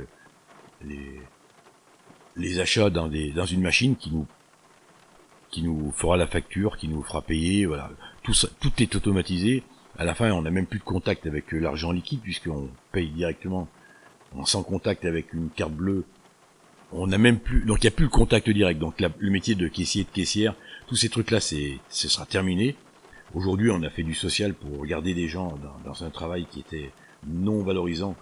les 0.84 1.20
les 2.36 2.58
achats 2.58 2.90
dans 2.90 3.06
des 3.06 3.30
dans 3.30 3.46
une 3.46 3.60
machine 3.60 3.96
qui 3.96 4.10
nous 4.10 4.26
qui 5.50 5.62
nous 5.62 5.92
fera 5.92 6.16
la 6.16 6.26
facture, 6.26 6.76
qui 6.76 6.88
nous 6.88 7.02
fera 7.02 7.22
payer, 7.22 7.64
voilà. 7.64 7.88
tout, 8.24 8.32
tout 8.58 8.72
est 8.78 8.96
automatisé. 8.96 9.62
À 9.96 10.04
la 10.04 10.14
fin, 10.14 10.30
on 10.32 10.42
n'a 10.42 10.50
même 10.50 10.66
plus 10.66 10.80
de 10.80 10.84
contact 10.84 11.26
avec 11.26 11.52
l'argent 11.52 11.92
liquide 11.92 12.20
puisqu'on 12.20 12.68
paye 12.90 13.10
directement 13.10 13.68
sans 14.44 14.64
contact 14.64 15.04
avec 15.04 15.32
une 15.32 15.50
carte 15.50 15.72
bleue. 15.72 16.04
On 16.92 17.06
n'a 17.06 17.18
même 17.18 17.38
plus, 17.38 17.64
donc 17.64 17.78
il 17.82 17.86
n'y 17.86 17.92
a 17.92 17.96
plus 17.96 18.04
le 18.04 18.10
contact 18.10 18.50
direct. 18.50 18.80
Donc 18.80 19.00
le 19.00 19.30
métier 19.30 19.54
de 19.54 19.68
caissier, 19.68 20.04
de 20.04 20.08
caissière, 20.08 20.54
tous 20.88 20.96
ces 20.96 21.08
trucs-là, 21.08 21.40
c'est, 21.40 21.78
ce 21.88 22.08
sera 22.08 22.26
terminé. 22.26 22.74
Aujourd'hui, 23.34 23.70
on 23.70 23.82
a 23.82 23.90
fait 23.90 24.02
du 24.02 24.14
social 24.14 24.54
pour 24.54 24.80
regarder 24.80 25.14
des 25.14 25.28
gens 25.28 25.56
dans, 25.62 25.90
dans, 25.90 26.04
un 26.04 26.10
travail 26.10 26.46
qui 26.50 26.60
était 26.60 26.90
non 27.26 27.62
valorisant 27.62 28.16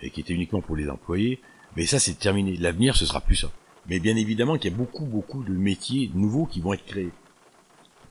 et 0.00 0.10
qui 0.10 0.20
était 0.20 0.34
uniquement 0.34 0.62
pour 0.62 0.76
les 0.76 0.88
employés. 0.88 1.40
Mais 1.76 1.86
ça, 1.86 1.98
c'est 1.98 2.18
terminé. 2.18 2.56
L'avenir, 2.56 2.96
ce 2.96 3.06
sera 3.06 3.20
plus 3.20 3.36
ça. 3.36 3.50
Mais 3.88 4.00
bien 4.00 4.16
évidemment 4.16 4.56
qu'il 4.56 4.70
y 4.70 4.74
a 4.74 4.76
beaucoup, 4.76 5.04
beaucoup 5.04 5.42
de 5.42 5.52
métiers 5.52 6.10
nouveaux 6.14 6.46
qui 6.46 6.60
vont 6.60 6.72
être 6.72 6.84
créés. 6.84 7.10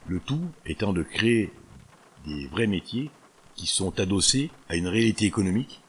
Le 0.08 0.20
tout 0.20 0.42
étant 0.66 0.94
de 0.94 1.04
créer 1.04 1.52
des 2.26 2.48
vrais 2.48 2.68
métiers 2.68 3.12
qui 3.56 3.68
sont 3.68 4.00
adossés 4.00 4.50
à 4.70 4.76
une 4.76 4.88
réalité 4.88 5.26
économique 5.26 5.82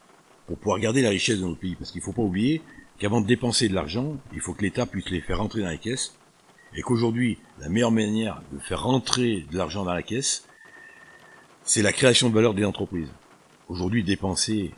pour 0.47 0.59
pouvoir 0.59 0.79
garder 0.81 1.03
la 1.03 1.11
richesse 1.11 1.39
de 1.39 1.45
notre 1.45 1.61
pays. 1.61 1.77
Parce 1.77 1.91
qu'il 1.91 2.01
ne 2.01 2.05
faut 2.05 2.13
pas 2.13 2.23
oublier 2.23 2.63
qu'avant 2.99 3.21
de 3.21 3.27
dépenser 3.27 3.69
de 3.69 3.75
l'argent, 3.75 4.17
il 4.33 4.41
faut 4.41 4.55
que 4.55 4.63
l'État 4.63 4.87
puisse 4.87 5.11
les 5.11 5.21
faire 5.21 5.39
rentrer 5.39 5.61
dans 5.61 5.69
les 5.69 5.79
caisses. 5.79 6.15
Et 6.75 6.83
qu'aujourd'hui, 6.83 7.39
la 7.61 7.69
meilleure 7.69 7.93
manière 7.93 8.43
de 8.53 8.59
faire 8.59 8.83
rentrer 8.83 9.47
de 9.51 9.57
l'argent 9.57 9.85
dans 9.85 9.95
la 9.95 10.03
caisse, 10.03 10.47
c'est 11.63 11.83
la 11.83 11.93
création 11.93 12.29
de 12.31 12.35
valeur 12.35 12.55
des 12.55 12.65
entreprises. 12.65 13.11
Aujourd'hui, 13.69 14.03
dépenser 14.03 14.73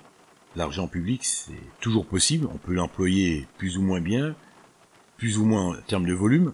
l'argent 0.56 0.88
public, 0.88 1.24
c'est 1.24 1.52
toujours 1.80 2.06
possible. 2.06 2.48
On 2.52 2.58
peut 2.58 2.74
l'employer 2.74 3.46
plus 3.58 3.76
ou 3.76 3.82
moins 3.82 4.00
bien, 4.00 4.34
plus 5.16 5.38
ou 5.38 5.44
moins 5.44 5.76
en 5.76 5.82
termes 5.82 6.06
de 6.06 6.14
volume. 6.14 6.52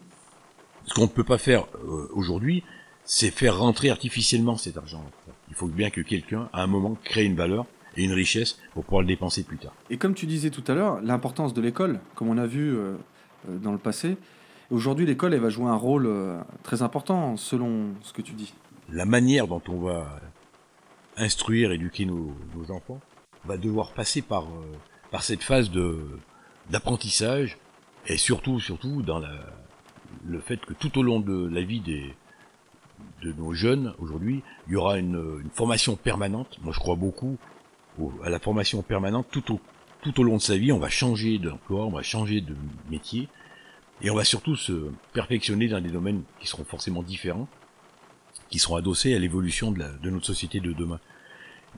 Ce 0.85 0.95
qu'on 0.95 1.03
ne 1.03 1.07
peut 1.07 1.25
pas 1.25 1.39
faire 1.39 1.67
euh, 1.85 2.09
aujourd'hui, 2.13 2.63
c'est 3.07 3.31
faire 3.31 3.59
rentrer 3.59 3.89
artificiellement 3.89 4.57
cet 4.57 4.77
argent. 4.77 5.03
Il 5.49 5.55
faut 5.55 5.69
bien 5.69 5.91
que 5.91 6.01
quelqu'un, 6.01 6.51
à 6.53 6.63
un 6.63 6.67
moment, 6.67 6.97
crée 7.05 7.25
une 7.25 7.37
valeur 7.37 7.65
et 7.97 8.05
une 8.05 8.13
richesse 8.13 8.59
pour 8.75 8.85
pouvoir 8.85 9.03
le 9.03 9.07
dépenser 9.07 9.45
plus 9.45 9.57
tard. 9.57 9.73
Et 9.89 9.97
comme 9.97 10.15
tu 10.15 10.27
disais 10.27 10.51
tout 10.51 10.65
à 10.67 10.75
l'heure, 10.75 11.01
l'importance 11.01 11.55
de 11.55 11.63
l'école, 11.63 12.01
comme 12.15 12.29
on 12.29 12.37
a 12.37 12.47
vu 12.47 12.77
euh, 12.77 12.97
euh, 13.49 13.59
dans 13.59 13.73
le 13.73 13.79
passé, 13.79 14.17
aujourd'hui 14.71 15.07
l'école, 15.07 15.33
elle 15.33 15.41
va 15.41 15.49
jouer 15.49 15.71
un 15.71 15.77
rôle 15.77 16.11
très 16.63 16.83
important 16.83 17.37
selon 17.37 17.95
ce 18.03 18.13
que 18.13 18.23
tu 18.23 18.33
dis. 18.33 18.53
La 18.91 19.07
manière 19.07 19.47
dont 19.47 19.63
on 19.69 19.79
va 19.79 20.21
instruire, 21.17 21.73
éduquer 21.73 22.05
nos, 22.05 22.35
nos 22.55 22.71
enfants, 22.71 23.01
va 23.45 23.57
devoir 23.57 23.93
passer 23.93 24.21
par, 24.21 24.47
par 25.11 25.23
cette 25.23 25.43
phase 25.43 25.71
de 25.71 25.99
d'apprentissage 26.71 27.59
et 28.09 28.17
surtout, 28.17 28.61
surtout 28.61 29.03
dans 29.03 29.19
la, 29.19 29.31
le 30.25 30.41
fait 30.41 30.65
que 30.65 30.75
tout 30.75 30.99
au 30.99 31.03
long 31.03 31.21
de 31.21 31.49
la 31.49 31.63
vie 31.63 31.81
des, 31.81 32.15
de 33.23 33.33
nos 33.33 33.53
jeunes 33.53 33.95
aujourd'hui, 33.99 34.43
il 34.67 34.75
y 34.75 34.77
aura 34.77 34.99
une, 34.99 35.43
formation 35.53 35.97
permanente. 35.97 36.59
Moi, 36.63 36.73
je 36.73 36.79
crois 36.79 36.97
beaucoup 36.97 37.37
à 38.23 38.29
la 38.29 38.39
formation 38.39 38.83
permanente 38.83 39.27
tout 39.31 39.55
au, 39.55 39.61
tout 40.03 40.21
au 40.21 40.23
long 40.23 40.37
de 40.37 40.43
sa 40.43 40.57
vie. 40.57 40.73
On 40.73 40.79
va 40.79 40.91
changer 40.91 41.39
d'emploi, 41.39 41.87
on 41.87 41.91
va 41.91 42.03
changer 42.03 42.41
de 42.41 42.55
métier, 42.91 43.29
et 44.03 44.11
on 44.11 44.15
va 44.15 44.25
surtout 44.25 44.57
se 44.57 44.91
perfectionner 45.13 45.69
dans 45.69 45.81
des 45.81 45.91
domaines 45.91 46.23
qui 46.41 46.47
seront 46.47 46.65
forcément 46.65 47.03
différents, 47.03 47.49
qui 48.51 48.59
seront 48.59 48.77
adossés 48.77 49.15
à 49.15 49.19
l'évolution 49.19 49.73
de, 49.73 49.85
de 50.03 50.11
notre 50.11 50.27
société 50.27 50.61
de 50.61 50.73
demain. 50.73 51.01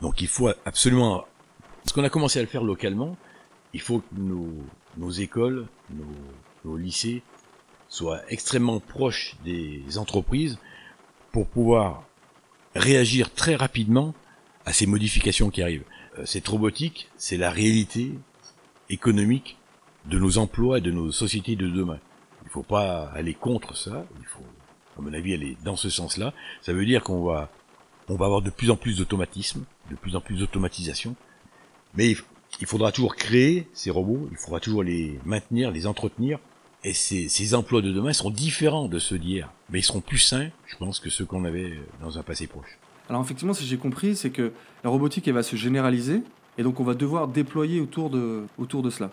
Donc, 0.01 0.21
il 0.21 0.29
faut 0.29 0.51
absolument, 0.65 1.25
parce 1.83 1.93
qu'on 1.93 2.05
a 2.05 2.11
commencé 2.11 2.39
à 2.39 2.43
le 2.43 2.49
faire 2.49 2.65
localement, 2.65 3.17
il 3.73 3.81
faut 3.81 4.01
que 4.01 4.15
nos, 4.17 4.53
nos 4.97 5.11
écoles, 5.11 5.67
nos, 5.91 6.05
nos, 6.65 6.77
lycées 6.77 7.23
soient 7.89 8.21
extrêmement 8.29 8.81
proches 8.81 9.37
des 9.45 9.99
entreprises 9.99 10.59
pour 11.33 11.47
pouvoir 11.47 12.05
réagir 12.75 13.33
très 13.33 13.57
rapidement 13.57 14.15
à 14.65 14.73
ces 14.73 14.87
modifications 14.87 15.51
qui 15.51 15.63
arrivent. 15.63 15.85
Euh, 16.19 16.27
cette 16.27 16.47
robotique, 16.49 17.09
c'est 17.17 17.37
la 17.37 17.51
réalité 17.51 18.13
économique 18.91 19.59
de 20.07 20.19
nos 20.19 20.39
emplois 20.39 20.79
et 20.79 20.81
de 20.81 20.91
nos 20.91 21.13
sociétés 21.13 21.57
de 21.57 21.69
demain. 21.69 21.99
Il 22.43 22.47
ne 22.47 22.51
faut 22.51 22.63
pas 22.63 23.11
aller 23.15 23.35
contre 23.35 23.77
ça, 23.77 24.07
il 24.19 24.27
faut, 24.27 24.45
à 24.99 25.03
mon 25.03 25.13
avis, 25.13 25.35
aller 25.35 25.57
dans 25.65 25.77
ce 25.77 25.91
sens-là. 25.91 26.33
Ça 26.63 26.73
veut 26.73 26.87
dire 26.87 27.03
qu'on 27.03 27.25
va, 27.25 27.51
on 28.09 28.17
va 28.17 28.27
avoir 28.27 28.43
de 28.43 28.51
plus 28.51 28.71
en 28.71 28.77
plus 28.77 28.99
d'automatisme, 28.99 29.65
de 29.91 29.97
plus 29.97 30.17
en 30.17 30.21
plus 30.21 30.37
d'automatisation, 30.37 31.15
mais 31.95 32.15
il 32.61 32.67
faudra 32.67 32.93
toujours 32.93 33.17
créer 33.17 33.69
ces 33.73 33.91
robots, 33.91 34.29
il 34.31 34.37
faudra 34.37 34.61
toujours 34.61 34.83
les 34.83 35.19
maintenir, 35.25 35.71
les 35.71 35.87
entretenir, 35.87 36.39
et 36.85 36.93
ces, 36.93 37.55
emplois 37.55 37.83
de 37.83 37.93
demain 37.93 38.13
seront 38.13 38.31
différents 38.31 38.89
de 38.89 38.99
ceux 38.99 39.19
d'hier, 39.19 39.51
mais 39.71 39.81
ils 39.81 39.85
seront 39.85 40.01
plus 40.01 40.19
sains, 40.19 40.49
je 40.67 40.77
pense, 40.77 41.01
que 41.01 41.11
ceux 41.11 41.25
qu'on 41.25 41.45
avait 41.45 41.79
dans 42.01 42.19
un 42.19 42.23
passé 42.23 42.47
proche. 42.47 42.79
Alors 43.09 43.23
effectivement, 43.23 43.55
si 43.55 43.67
j'ai 43.67 43.79
compris, 43.79 44.17
c'est 44.17 44.31
que 44.31 44.53
la 44.85 44.91
robotique, 44.91 45.27
elle 45.27 45.35
va 45.35 45.43
se 45.43 45.57
généraliser, 45.57 46.23
et 46.57 46.63
donc 46.63 46.79
on 46.81 46.85
va 46.85 46.95
devoir 46.95 47.29
déployer 47.29 47.81
autour 47.81 48.11
de, 48.11 48.45
autour 48.59 48.83
de 48.83 48.91
cela. 48.91 49.11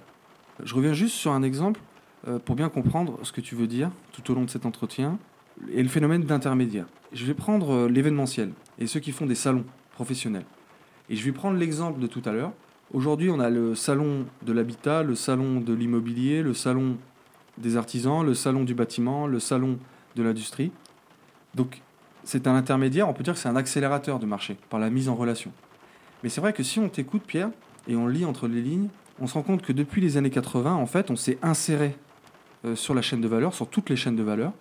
Je 0.64 0.76
reviens 0.76 0.94
juste 0.94 1.16
sur 1.16 1.32
un 1.32 1.44
exemple 1.44 1.80
euh, 2.28 2.40
pour 2.40 2.56
bien 2.56 2.70
comprendre 2.70 3.20
ce 3.24 3.32
que 3.32 3.42
tu 3.42 3.56
veux 3.56 3.68
dire 3.68 3.90
tout 4.12 4.32
au 4.32 4.36
long 4.36 4.44
de 4.44 4.50
cet 4.50 4.66
entretien, 4.66 5.18
et 5.72 5.82
le 5.82 5.90
phénomène 5.90 6.24
d'intermédiaire. 6.24 6.86
Je 7.14 7.26
vais 7.26 7.34
prendre 7.34 7.72
euh, 7.72 7.90
l'événementiel, 7.90 8.52
et 8.78 8.88
ceux 8.88 9.00
qui 9.00 9.12
font 9.12 9.26
des 9.26 9.36
salons 9.36 9.66
professionnels. 9.94 10.46
Et 11.10 11.16
je 11.16 11.24
vais 11.24 11.32
prendre 11.32 11.58
l'exemple 11.58 12.00
de 12.00 12.08
tout 12.08 12.22
à 12.26 12.32
l'heure, 12.32 12.52
Aujourd'hui, 12.94 13.32
on 13.32 13.40
a 13.40 13.50
le 13.50 13.74
salon 13.74 14.26
de 14.44 14.54
l'habitat, 14.54 15.02
le 15.02 15.16
salon 15.16 15.60
de 15.60 15.74
l'immobilier, 15.74 16.44
le 16.44 16.54
salon 16.54 16.98
des 17.58 17.78
artisans, 17.78 18.26
le 18.26 18.34
salon 18.34 18.64
du 18.64 18.74
bâtiment, 18.74 19.28
le 19.28 19.40
salon 19.40 19.78
de 20.16 20.24
l'industrie. 20.24 20.72
Donc, 21.54 21.82
c'est 22.24 22.48
un 22.48 22.56
intermédiaire, 22.56 23.08
on 23.08 23.14
peut 23.14 23.24
dire 23.24 23.34
que 23.34 23.40
c'est 23.40 23.50
un 23.50 23.56
accélérateur 23.56 24.20
de 24.20 24.26
marché 24.26 24.58
par 24.70 24.80
la 24.80 24.90
mise 24.90 25.10
en 25.10 25.16
relation. 25.16 25.52
Mais 26.24 26.30
c'est 26.30 26.42
vrai 26.42 26.54
que 26.54 26.64
si 26.64 26.80
on 26.80 26.90
t'écoute, 26.90 27.24
Pierre, 27.26 27.50
et 27.88 27.96
on 27.96 28.08
lit 28.08 28.26
entre 28.26 28.48
les 28.48 28.62
lignes, 28.62 28.90
on 29.20 29.28
se 29.28 29.36
rend 29.36 29.44
compte 29.44 29.62
que 29.62 29.72
depuis 29.72 30.02
les 30.02 30.18
années 30.18 30.30
80, 30.30 30.74
en 30.74 30.86
fait, 30.86 31.12
on 31.12 31.16
s'est 31.16 31.38
inséré 31.42 31.96
euh, 32.66 32.76
sur 32.76 32.94
la 32.94 33.02
chaîne 33.02 33.22
de 33.22 33.28
valeur, 33.28 33.54
sur 33.54 33.68
toutes 33.68 33.90
les 33.90 33.96
chaînes 33.96 34.16
de 34.16 34.24
valeur. 34.24 34.52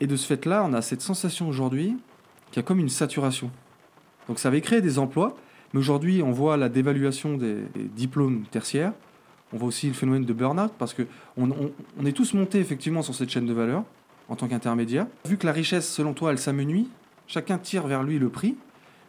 Et 0.00 0.06
de 0.06 0.16
ce 0.16 0.26
fait-là, 0.26 0.64
on 0.64 0.72
a 0.72 0.82
cette 0.82 1.00
sensation 1.00 1.48
aujourd'hui 1.48 1.96
qu'il 2.50 2.56
y 2.56 2.60
a 2.60 2.62
comme 2.62 2.80
une 2.80 2.88
saturation. 2.88 3.50
Donc 4.28 4.38
ça 4.38 4.48
avait 4.48 4.60
créé 4.60 4.80
des 4.80 4.98
emplois, 4.98 5.36
mais 5.72 5.80
aujourd'hui, 5.80 6.22
on 6.22 6.32
voit 6.32 6.56
la 6.56 6.68
dévaluation 6.68 7.36
des, 7.36 7.56
diplômes 7.94 8.44
tertiaires. 8.50 8.92
On 9.56 9.58
voit 9.58 9.68
aussi 9.68 9.86
le 9.86 9.94
phénomène 9.94 10.26
de 10.26 10.32
burn-out 10.34 10.70
parce 10.78 10.92
qu'on 10.92 11.50
on, 11.50 12.04
est 12.04 12.12
tous 12.12 12.34
montés 12.34 12.60
effectivement 12.60 13.00
sur 13.00 13.14
cette 13.14 13.30
chaîne 13.30 13.46
de 13.46 13.54
valeur 13.54 13.84
en 14.28 14.36
tant 14.36 14.48
qu'intermédiaire. 14.48 15.06
Vu 15.24 15.38
que 15.38 15.46
la 15.46 15.52
richesse, 15.52 15.88
selon 15.88 16.12
toi, 16.12 16.30
elle 16.30 16.38
s'amenuit, 16.38 16.90
chacun 17.26 17.56
tire 17.56 17.86
vers 17.86 18.02
lui 18.02 18.18
le 18.18 18.28
prix. 18.28 18.58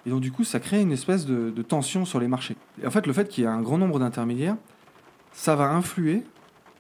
Et 0.05 0.10
donc, 0.10 0.21
du 0.21 0.31
coup, 0.31 0.45
ça 0.45 0.62
crée 0.62 0.81
une 0.81 0.93
espèce 0.93 1.25
de, 1.25 1.62
tension 1.63 2.05
sur 2.05 2.21
les 2.21 2.29
marchés. 2.29 2.55
En 2.86 2.89
fait, 2.91 3.05
le 3.07 3.12
fait 3.12 3.27
qu'il 3.27 3.43
y 3.43 3.47
ait 3.47 3.49
un 3.49 3.62
grand 3.62 3.77
nombre 3.77 3.99
d'intermédiaires, 3.99 4.55
ça 5.33 5.57
va 5.57 5.69
influer 5.69 6.23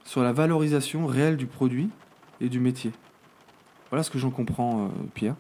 sur 0.05 0.23
la 0.23 0.31
valorisation 0.31 1.05
réelle 1.05 1.35
du 1.35 1.45
produit 1.45 1.89
et 2.39 2.47
du 2.47 2.61
métier. 2.61 2.93
Voilà 3.89 4.01
ce 4.01 4.09
que 4.09 4.17
j'en 4.17 4.31
comprends, 4.31 4.85
euh, 4.85 4.89
Pierre. 5.13 5.35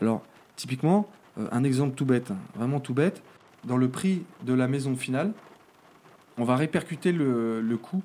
Alors, 0.00 0.22
typiquement, 0.56 1.10
euh, 1.38 1.46
un 1.52 1.62
exemple 1.62 1.94
tout 1.94 2.06
bête, 2.06 2.30
hein, 2.30 2.38
vraiment 2.54 2.80
tout 2.80 2.94
bête, 2.94 3.22
dans 3.64 3.76
le 3.76 3.90
prix 3.90 4.22
de 4.46 4.54
la 4.54 4.66
maison 4.66 4.96
finale, 4.96 5.34
on 6.40 6.44
va 6.44 6.56
répercuter 6.56 7.12
le, 7.12 7.76
coût 7.76 8.02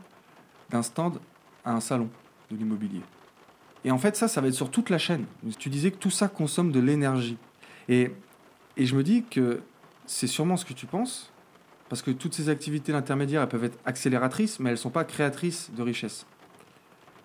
d'un 0.69 0.83
stand 0.83 1.19
à 1.63 1.73
un 1.73 1.79
salon 1.79 2.09
de 2.51 2.57
l'immobilier. 2.57 3.01
Et 3.85 3.91
en 3.91 3.97
fait, 3.97 4.15
ça, 4.15 4.27
ça 4.27 4.41
va 4.41 4.47
être 4.47 4.53
sur 4.53 4.69
toute 4.69 4.89
la 4.89 4.97
chaîne. 4.97 5.25
Tu 5.57 5.69
disais 5.69 5.91
que 5.91 5.97
tout 5.97 6.09
ça 6.09 6.27
consomme 6.27 6.71
de 6.71 6.79
l'énergie. 6.79 7.37
Et, 7.87 8.11
et 8.77 8.85
je 8.85 8.95
me 8.95 9.03
dis 9.03 9.23
que 9.23 9.61
c'est 10.05 10.27
sûrement 10.27 10.57
ce 10.57 10.65
que 10.65 10.73
tu 10.73 10.85
penses, 10.85 11.31
parce 11.87 12.01
que 12.01 12.11
toutes 12.11 12.33
ces 12.33 12.49
activités 12.49 12.93
intermédiaires, 12.93 13.41
elles 13.41 13.47
peuvent 13.47 13.63
être 13.63 13.79
accélératrices, 13.85 14.59
mais 14.59 14.69
elles 14.69 14.75
ne 14.75 14.79
sont 14.79 14.89
pas 14.89 15.05
créatrices 15.05 15.71
de 15.71 15.81
richesse. 15.81 16.25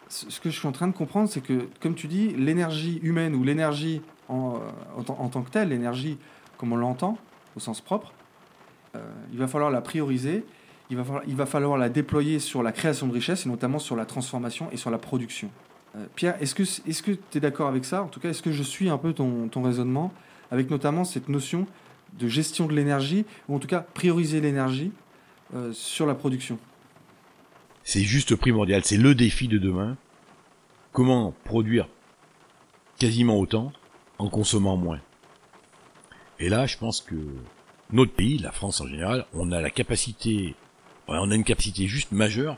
Ce 0.09 0.41
que 0.41 0.51
je 0.51 0.59
suis 0.59 0.69
en 0.69 0.73
train 0.73 0.89
de 0.89 0.93
comprendre, 0.93 1.29
c'est 1.29 1.41
que, 1.41 1.69
comme 1.81 1.95
tu 1.95 2.09
dis, 2.09 2.29
l'énergie 2.35 2.99
humaine 3.03 3.35
ou 3.35 3.43
l'énergie 3.43 4.01
en, 4.29 4.61
en, 4.97 5.29
tant 5.29 5.43
que 5.43 5.51
telle, 5.51 5.71
l'énergie 5.71 6.19
comme 6.57 6.73
on 6.73 6.77
l'entend, 6.77 7.17
au 7.57 7.61
sens 7.61 7.81
propre, 7.81 8.13
euh, 8.97 8.99
il 9.33 9.39
va 9.39 9.47
falloir 9.47 9.71
la 9.71 9.81
prioriser, 9.81 10.45
il 10.91 10.97
va, 10.97 11.47
falloir, 11.47 11.79
la 11.79 11.89
déployer 11.89 12.41
sur 12.41 12.63
la 12.63 12.73
création 12.73 13.07
de 13.07 13.13
richesse 13.13 13.47
et 13.47 13.49
notamment 13.49 13.79
sur 13.79 13.95
la 13.97 14.05
transformation 14.05 14.69
et 14.73 14.77
sur 14.77 14.91
la 14.91 14.99
production. 14.99 15.51
Euh, 15.97 16.05
Pierre, 16.17 16.37
est-ce 16.41 16.55
que 16.55 16.63
tu 16.63 16.91
est 16.91 17.37
es 17.37 17.41
d'accord 17.41 17.69
avec 17.69 17.85
ça? 17.85 18.03
En 18.03 18.09
tout 18.09 18.21
cas, 18.21 18.31
est-ce 18.31 18.43
que 18.43 18.53
je 18.53 18.63
suis 18.63 18.89
un 18.89 18.99
peu 18.99 19.13
ton, 19.13 19.49
ton 19.49 19.63
raisonnement? 19.63 20.13
Avec 20.51 20.69
notamment 20.69 21.05
cette 21.05 21.29
notion 21.29 21.67
de 22.19 22.27
gestion 22.27 22.67
de 22.67 22.75
l'énergie, 22.75 23.25
ou 23.49 23.55
en 23.55 23.59
tout 23.61 23.69
cas 23.69 23.81
prioriser 23.81 24.41
l'énergie 24.41 24.91
euh, 25.55 25.73
sur 25.73 26.07
la 26.07 26.15
production? 26.15 26.59
C'est 27.85 28.03
juste 28.03 28.35
primordial, 28.35 28.85
c'est 28.85 28.97
le 28.97 29.15
défi 29.15 29.49
de 29.49 29.59
demain. 29.59 29.97
Comment 30.93 31.33
produire 31.45 31.89
quasiment 32.99 33.39
autant 33.39 33.73
en 34.19 34.29
consommant 34.29 34.77
moins? 34.77 35.01
Et 36.41 36.49
là, 36.49 36.67
je 36.67 36.77
pense 36.79 37.01
que 37.01 37.15
notre 37.93 38.13
pays, 38.13 38.39
la 38.39 38.53
France 38.53 38.81
en 38.81 38.87
général, 38.87 39.27
on 39.33 39.53
a 39.53 39.61
la 39.61 39.71
capacité, 39.71 40.55
on 41.19 41.31
a 41.31 41.35
une 41.35 41.45
capacité 41.45 41.87
juste 41.87 42.13
majeure 42.13 42.57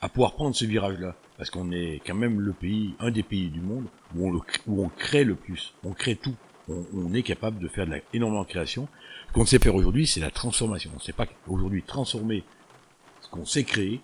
à 0.00 0.08
pouvoir 0.08 0.34
prendre 0.34 0.54
ce 0.54 0.64
virage-là. 0.64 1.14
parce 1.38 1.50
qu'on 1.50 1.70
est 1.70 2.00
quand 2.04 2.14
même 2.14 2.40
le 2.40 2.52
pays, 2.52 2.94
un 2.98 3.10
des 3.10 3.22
pays 3.22 3.48
du 3.48 3.60
monde 3.60 3.86
où 4.16 4.42
on, 4.68 4.88
crée 4.88 5.24
le 5.24 5.36
plus, 5.36 5.74
on 5.84 5.92
crée 5.92 6.16
tout, 6.16 6.34
on, 6.68 7.14
est 7.14 7.22
capable 7.22 7.58
de 7.60 7.68
faire 7.68 7.86
de 7.86 7.92
la, 7.92 7.98
énormément 8.12 8.42
de 8.42 8.48
création. 8.48 8.88
Ce 9.28 9.32
qu'on 9.32 9.46
sait 9.46 9.58
faire 9.58 9.74
aujourd'hui, 9.74 10.06
c'est 10.06 10.20
la 10.20 10.30
transformation. 10.30 10.90
On 10.92 10.98
ne 10.98 11.02
sait 11.02 11.12
pas 11.12 11.26
aujourd'hui 11.46 11.82
transformer 11.82 12.44
ce 13.20 13.28
qu'on 13.28 13.44
sait 13.44 13.64
créer 13.64 14.00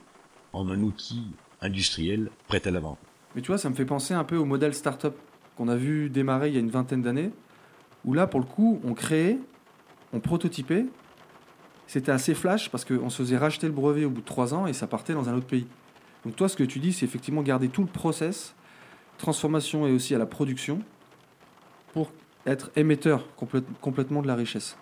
en 0.52 0.68
un 0.68 0.80
outil 0.80 1.26
industriel 1.60 2.30
prêt 2.46 2.66
à 2.66 2.70
la 2.70 2.80
vente. 2.80 2.98
Mais 3.34 3.42
tu 3.42 3.48
vois, 3.48 3.58
ça 3.58 3.68
me 3.68 3.74
fait 3.74 3.84
penser 3.84 4.14
un 4.14 4.24
peu 4.24 4.36
au 4.36 4.44
modèle 4.44 4.74
startup 4.74 5.14
qu'on 5.56 5.68
a 5.68 5.76
vu 5.76 6.08
démarrer 6.08 6.48
il 6.48 6.54
y 6.54 6.56
a 6.56 6.60
une 6.60 6.70
vingtaine 6.70 7.02
d'années, 7.02 7.30
où 8.04 8.14
là, 8.14 8.26
pour 8.28 8.40
le 8.40 8.46
coup, 8.46 8.80
on 8.84 8.94
créait, 8.94 9.38
on 10.12 10.20
prototypait. 10.20 10.86
C'était 11.88 12.12
assez 12.12 12.34
flash 12.34 12.70
parce 12.70 12.84
qu'on 12.84 13.08
se 13.08 13.16
faisait 13.22 13.38
racheter 13.38 13.66
le 13.66 13.72
brevet 13.72 14.04
au 14.04 14.10
bout 14.10 14.20
de 14.20 14.26
trois 14.26 14.52
ans 14.52 14.66
et 14.66 14.74
ça 14.74 14.86
partait 14.86 15.14
dans 15.14 15.30
un 15.30 15.34
autre 15.34 15.46
pays. 15.46 15.66
Donc 16.24 16.36
toi, 16.36 16.48
ce 16.48 16.56
que 16.56 16.62
tu 16.62 16.78
dis, 16.78 16.92
c'est 16.92 17.06
effectivement 17.06 17.42
garder 17.42 17.68
tout 17.68 17.80
le 17.80 17.88
process, 17.88 18.54
transformation 19.16 19.86
et 19.86 19.92
aussi 19.92 20.14
à 20.14 20.18
la 20.18 20.26
production, 20.26 20.80
pour 21.94 22.12
être 22.46 22.70
émetteur 22.76 23.24
complètement 23.80 24.20
de 24.20 24.26
la 24.26 24.34
richesse. 24.34 24.76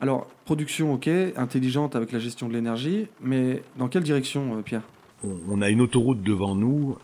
Alors, 0.00 0.28
production, 0.44 0.94
ok, 0.94 1.08
intelligente 1.36 1.96
avec 1.96 2.12
la 2.12 2.20
gestion 2.20 2.48
de 2.48 2.52
l'énergie, 2.52 3.08
mais 3.20 3.62
dans 3.76 3.88
quelle 3.88 4.04
direction, 4.04 4.56
euh, 4.56 4.62
Pierre? 4.62 4.82
On, 5.24 5.60
a 5.60 5.68
une 5.68 5.80
autoroute 5.80 6.22
devant 6.22 6.54
nous, 6.54 6.96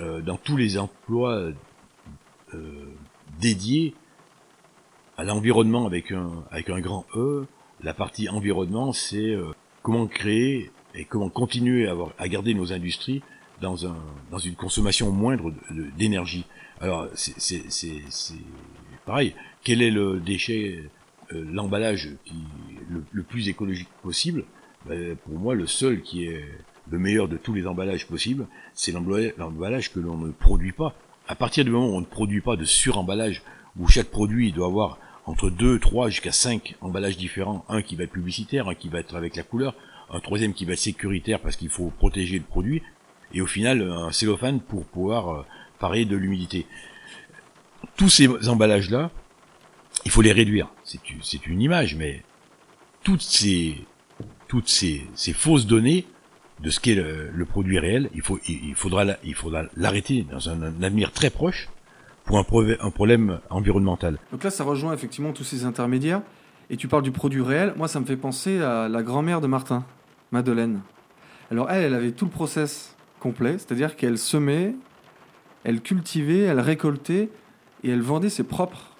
euh, 0.00 0.20
dans 0.20 0.36
tous 0.36 0.56
les 0.56 0.78
emplois 0.78 1.50
euh, 2.52 2.84
dédiés 3.40 3.94
à 5.16 5.24
l'environnement 5.24 5.86
avec 5.86 6.12
un, 6.12 6.44
avec 6.50 6.68
un 6.68 6.80
grand 6.80 7.06
E. 7.16 7.46
La 7.84 7.94
partie 7.94 8.28
environnement, 8.28 8.92
c'est 8.92 9.36
comment 9.82 10.06
créer 10.06 10.70
et 10.94 11.04
comment 11.04 11.28
continuer 11.28 11.86
à, 11.86 11.90
avoir, 11.90 12.12
à 12.18 12.28
garder 12.28 12.54
nos 12.54 12.72
industries 12.72 13.22
dans, 13.60 13.86
un, 13.86 13.96
dans 14.30 14.38
une 14.38 14.54
consommation 14.54 15.10
moindre 15.10 15.52
d'énergie. 15.96 16.46
Alors, 16.80 17.08
c'est 17.14 17.60
pareil. 19.06 19.34
Quel 19.62 19.82
est 19.82 19.90
le 19.90 20.20
déchet, 20.20 20.90
euh, 21.32 21.44
l'emballage 21.50 22.10
qui 22.24 22.34
le, 22.90 23.04
le, 23.12 23.22
plus 23.22 23.48
écologique 23.48 23.88
possible? 24.02 24.44
Ben, 24.86 25.16
Pour 25.16 25.38
moi, 25.38 25.54
le 25.54 25.66
seul 25.66 26.02
qui 26.02 26.24
est 26.24 26.44
le 26.90 26.98
meilleur 26.98 27.28
de 27.28 27.36
tous 27.36 27.54
les 27.54 27.66
emballages 27.66 28.06
possibles, 28.06 28.46
c'est 28.74 28.92
l'emballage 28.92 29.92
que 29.92 30.00
l'on 30.00 30.16
ne 30.16 30.32
produit 30.32 30.72
pas. 30.72 30.94
À 31.28 31.34
partir 31.34 31.64
du 31.64 31.70
moment 31.70 31.88
où 31.88 31.96
on 31.96 32.00
ne 32.00 32.06
produit 32.06 32.42
pas 32.42 32.56
de 32.56 32.64
suremballage, 32.64 33.42
où 33.78 33.88
chaque 33.88 34.10
produit 34.10 34.52
doit 34.52 34.66
avoir 34.66 34.98
entre 35.26 35.50
2, 35.50 35.78
3 35.78 36.08
jusqu'à 36.10 36.32
5 36.32 36.76
emballages 36.80 37.16
différents, 37.16 37.64
un 37.68 37.82
qui 37.82 37.96
va 37.96 38.04
être 38.04 38.12
publicitaire, 38.12 38.68
un 38.68 38.74
qui 38.74 38.88
va 38.88 39.00
être 39.00 39.16
avec 39.16 39.36
la 39.36 39.42
couleur, 39.42 39.74
un 40.10 40.20
troisième 40.20 40.52
qui 40.52 40.64
va 40.64 40.72
être 40.72 40.78
sécuritaire 40.78 41.40
parce 41.40 41.56
qu'il 41.56 41.70
faut 41.70 41.90
protéger 41.98 42.38
le 42.38 42.44
produit, 42.44 42.82
et 43.32 43.40
au 43.40 43.46
final 43.46 43.82
un 43.82 44.12
cellophane 44.12 44.60
pour 44.60 44.84
pouvoir 44.84 45.28
euh, 45.28 45.42
parer 45.78 46.04
de 46.04 46.16
l'humidité. 46.16 46.66
Tous 47.96 48.08
ces 48.08 48.48
emballages-là, 48.48 49.10
il 50.04 50.10
faut 50.10 50.22
les 50.22 50.32
réduire. 50.32 50.68
C'est 50.84 51.46
une 51.46 51.60
image, 51.60 51.94
mais 51.96 52.22
toutes 53.02 53.22
ces, 53.22 53.76
toutes 54.48 54.68
ces, 54.68 55.06
ces 55.14 55.32
fausses 55.32 55.66
données 55.66 56.06
de 56.60 56.70
ce 56.70 56.80
qu'est 56.80 56.94
le, 56.94 57.44
produit 57.44 57.78
réel, 57.78 58.10
il, 58.14 58.22
faudra, 58.74 59.04
il 59.24 59.34
faudra 59.34 59.64
l'arrêter 59.76 60.22
dans 60.30 60.48
un, 60.48 60.82
avenir 60.82 61.12
très 61.12 61.30
proche 61.30 61.68
pour 62.24 62.38
un, 62.38 62.44
problème 62.44 63.40
environnemental. 63.50 64.18
Donc 64.32 64.44
là, 64.44 64.50
ça 64.50 64.64
rejoint 64.64 64.94
effectivement 64.94 65.32
tous 65.32 65.44
ces 65.44 65.64
intermédiaires. 65.64 66.22
Et 66.70 66.76
tu 66.76 66.88
parles 66.88 67.02
du 67.02 67.10
produit 67.10 67.42
réel. 67.42 67.74
Moi, 67.76 67.88
ça 67.88 68.00
me 68.00 68.06
fait 68.06 68.16
penser 68.16 68.60
à 68.62 68.88
la 68.88 69.02
grand-mère 69.02 69.42
de 69.42 69.46
Martin, 69.46 69.84
Madeleine. 70.32 70.80
Alors 71.50 71.70
elle, 71.70 71.84
elle 71.84 71.94
avait 71.94 72.12
tout 72.12 72.24
le 72.24 72.30
process 72.30 72.96
complet, 73.20 73.58
c'est-à-dire 73.58 73.96
qu'elle 73.96 74.18
semait, 74.18 74.74
elle 75.62 75.80
cultivait, 75.80 76.40
elle 76.40 76.60
récoltait 76.60 77.28
et 77.82 77.90
elle 77.90 78.00
vendait 78.00 78.30
ses 78.30 78.44
propres 78.44 78.96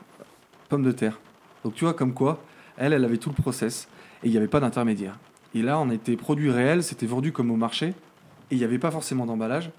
pommes 0.69 0.83
de 0.83 0.93
terre. 0.93 1.21
Donc 1.65 1.75
tu 1.75 1.85
vois 1.85 1.95
comme 1.95 2.13
quoi, 2.13 2.43
elle, 2.77 2.93
elle 2.93 3.05
avait 3.05 3.17
tout 3.17 3.31
le 3.31 3.35
process 3.35 3.89
et 4.23 4.29
il 4.29 4.31
n'y 4.31 4.37
avait 4.37 4.49
pas 4.49 4.61
d'intermédiaire. 4.61 5.19
Et 5.55 5.63
là, 5.63 5.79
on 5.79 5.91
était 5.91 6.17
produit 6.17 6.51
réel, 6.51 6.83
c'était 6.83 7.07
vendu 7.07 7.33
comme 7.33 7.51
au 7.51 7.57
marché 7.57 7.89
et 7.89 7.95
il 8.53 8.59
n'y 8.59 8.65
avait 8.65 8.79
pas 8.79 8.91
forcément 8.91 9.25
d'emballage. 9.25 9.71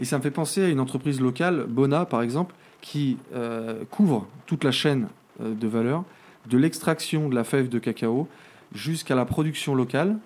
Et 0.00 0.04
ça 0.04 0.16
me 0.16 0.22
fait 0.22 0.30
penser 0.30 0.64
à 0.64 0.68
une 0.68 0.80
entreprise 0.80 1.20
locale, 1.20 1.66
Bona 1.68 2.06
par 2.06 2.22
exemple, 2.22 2.54
qui 2.82 3.16
euh, 3.32 3.84
couvre 3.90 4.26
toute 4.44 4.64
la 4.64 4.72
chaîne 4.72 5.08
euh, 5.40 5.54
de 5.54 5.66
valeur, 5.66 6.04
de 6.50 6.58
l'extraction 6.58 7.30
de 7.30 7.34
la 7.34 7.44
fève 7.44 7.70
de 7.70 7.78
cacao 7.78 8.28
jusqu'à 8.74 9.14
la 9.14 9.24
production 9.24 9.74
locale 9.74 10.18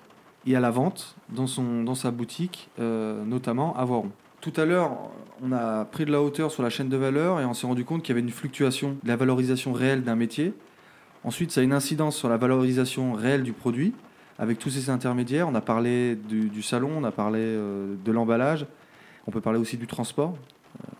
et 0.46 0.56
à 0.56 0.60
la 0.60 0.70
vente 0.70 1.14
dans, 1.28 1.46
son, 1.46 1.84
dans 1.84 1.94
sa 1.94 2.10
boutique, 2.10 2.70
euh, 2.80 3.22
notamment 3.24 3.76
à 3.76 3.84
Voiron. 3.84 4.10
Tout 4.40 4.52
à 4.56 4.64
l'heure, 4.64 4.96
on 5.42 5.52
a 5.52 5.84
pris 5.84 6.04
de 6.04 6.12
la 6.12 6.22
hauteur 6.22 6.50
sur 6.50 6.62
la 6.62 6.70
chaîne 6.70 6.88
de 6.88 6.96
valeur 6.96 7.40
et 7.40 7.44
on 7.44 7.54
s'est 7.54 7.66
rendu 7.66 7.84
compte 7.84 8.02
qu'il 8.02 8.14
y 8.14 8.18
avait 8.18 8.26
une 8.26 8.32
fluctuation 8.32 8.96
de 9.02 9.08
la 9.08 9.16
valorisation 9.16 9.72
réelle 9.72 10.02
d'un 10.02 10.16
métier. 10.16 10.54
Ensuite, 11.24 11.50
ça 11.50 11.60
a 11.60 11.64
une 11.64 11.72
incidence 11.72 12.16
sur 12.16 12.28
la 12.28 12.36
valorisation 12.36 13.12
réelle 13.12 13.42
du 13.42 13.52
produit 13.52 13.92
avec 14.38 14.58
tous 14.58 14.70
ces 14.70 14.88
intermédiaires. 14.88 15.48
On 15.48 15.54
a 15.54 15.60
parlé 15.60 16.14
du, 16.14 16.62
salon, 16.62 16.90
on 16.96 17.04
a 17.04 17.10
parlé 17.10 17.40
de 17.40 18.12
l'emballage, 18.12 18.66
on 19.26 19.32
peut 19.32 19.40
parler 19.40 19.58
aussi 19.58 19.76
du 19.76 19.86
transport 19.86 20.36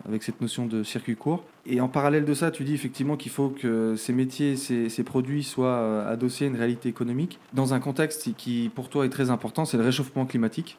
avec 0.07 0.23
cette 0.23 0.41
notion 0.41 0.65
de 0.65 0.83
circuit 0.83 1.15
court. 1.15 1.43
Et 1.65 1.81
en 1.81 1.87
parallèle 1.87 2.25
de 2.25 2.33
ça, 2.33 2.51
tu 2.51 2.63
dis 2.63 2.73
effectivement 2.73 3.17
qu'il 3.17 3.31
faut 3.31 3.49
que 3.49 3.95
ces 3.95 4.13
métiers, 4.13 4.55
ces, 4.55 5.03
produits 5.03 5.43
soient 5.43 5.67
euh, 5.67 6.11
adossés 6.11 6.45
à 6.45 6.47
une 6.47 6.55
réalité 6.55 6.89
économique 6.89 7.39
dans 7.53 7.73
un 7.73 7.79
contexte 7.79 8.33
qui, 8.35 8.71
pour 8.73 8.89
toi, 8.89 9.05
est 9.05 9.09
très 9.09 9.29
important, 9.29 9.65
c'est 9.65 9.77
le 9.77 9.83
réchauffement 9.83 10.25
climatique. 10.25 10.77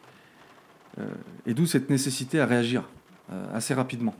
et 1.47 1.55
d'où 1.55 1.67
cette 1.67 1.91
nécessité 1.91 2.41
à 2.41 2.47
réagir 2.47 2.83
assez 3.55 3.75
rapidement. 3.75 4.15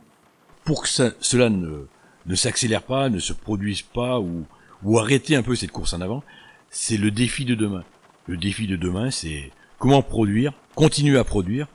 Pour 0.63 0.83
que 0.83 0.87
cela 0.87 1.49
ne, 1.49 1.87
ne 2.25 2.35
s'accélère 2.35 2.83
pas, 2.83 3.09
ne 3.09 3.19
se 3.19 3.33
produise 3.33 3.81
pas, 3.81 4.19
ou, 4.19 4.45
ou 4.83 4.99
arrêter 4.99 5.35
un 5.35 5.43
peu 5.43 5.55
cette 5.55 5.71
course 5.71 5.93
en 5.93 6.01
avant, 6.01 6.23
c'est 6.69 6.97
le 6.97 7.11
défi 7.11 7.45
de 7.45 7.55
demain. 7.55 7.83
Le 8.27 8.37
défi 8.37 8.67
de 8.67 8.75
demain, 8.75 9.11
c'est 9.11 9.51
comment 9.79 10.01
produire, 10.01 10.53
continuer 10.75 11.17
à 11.17 11.23
produire, 11.23 11.67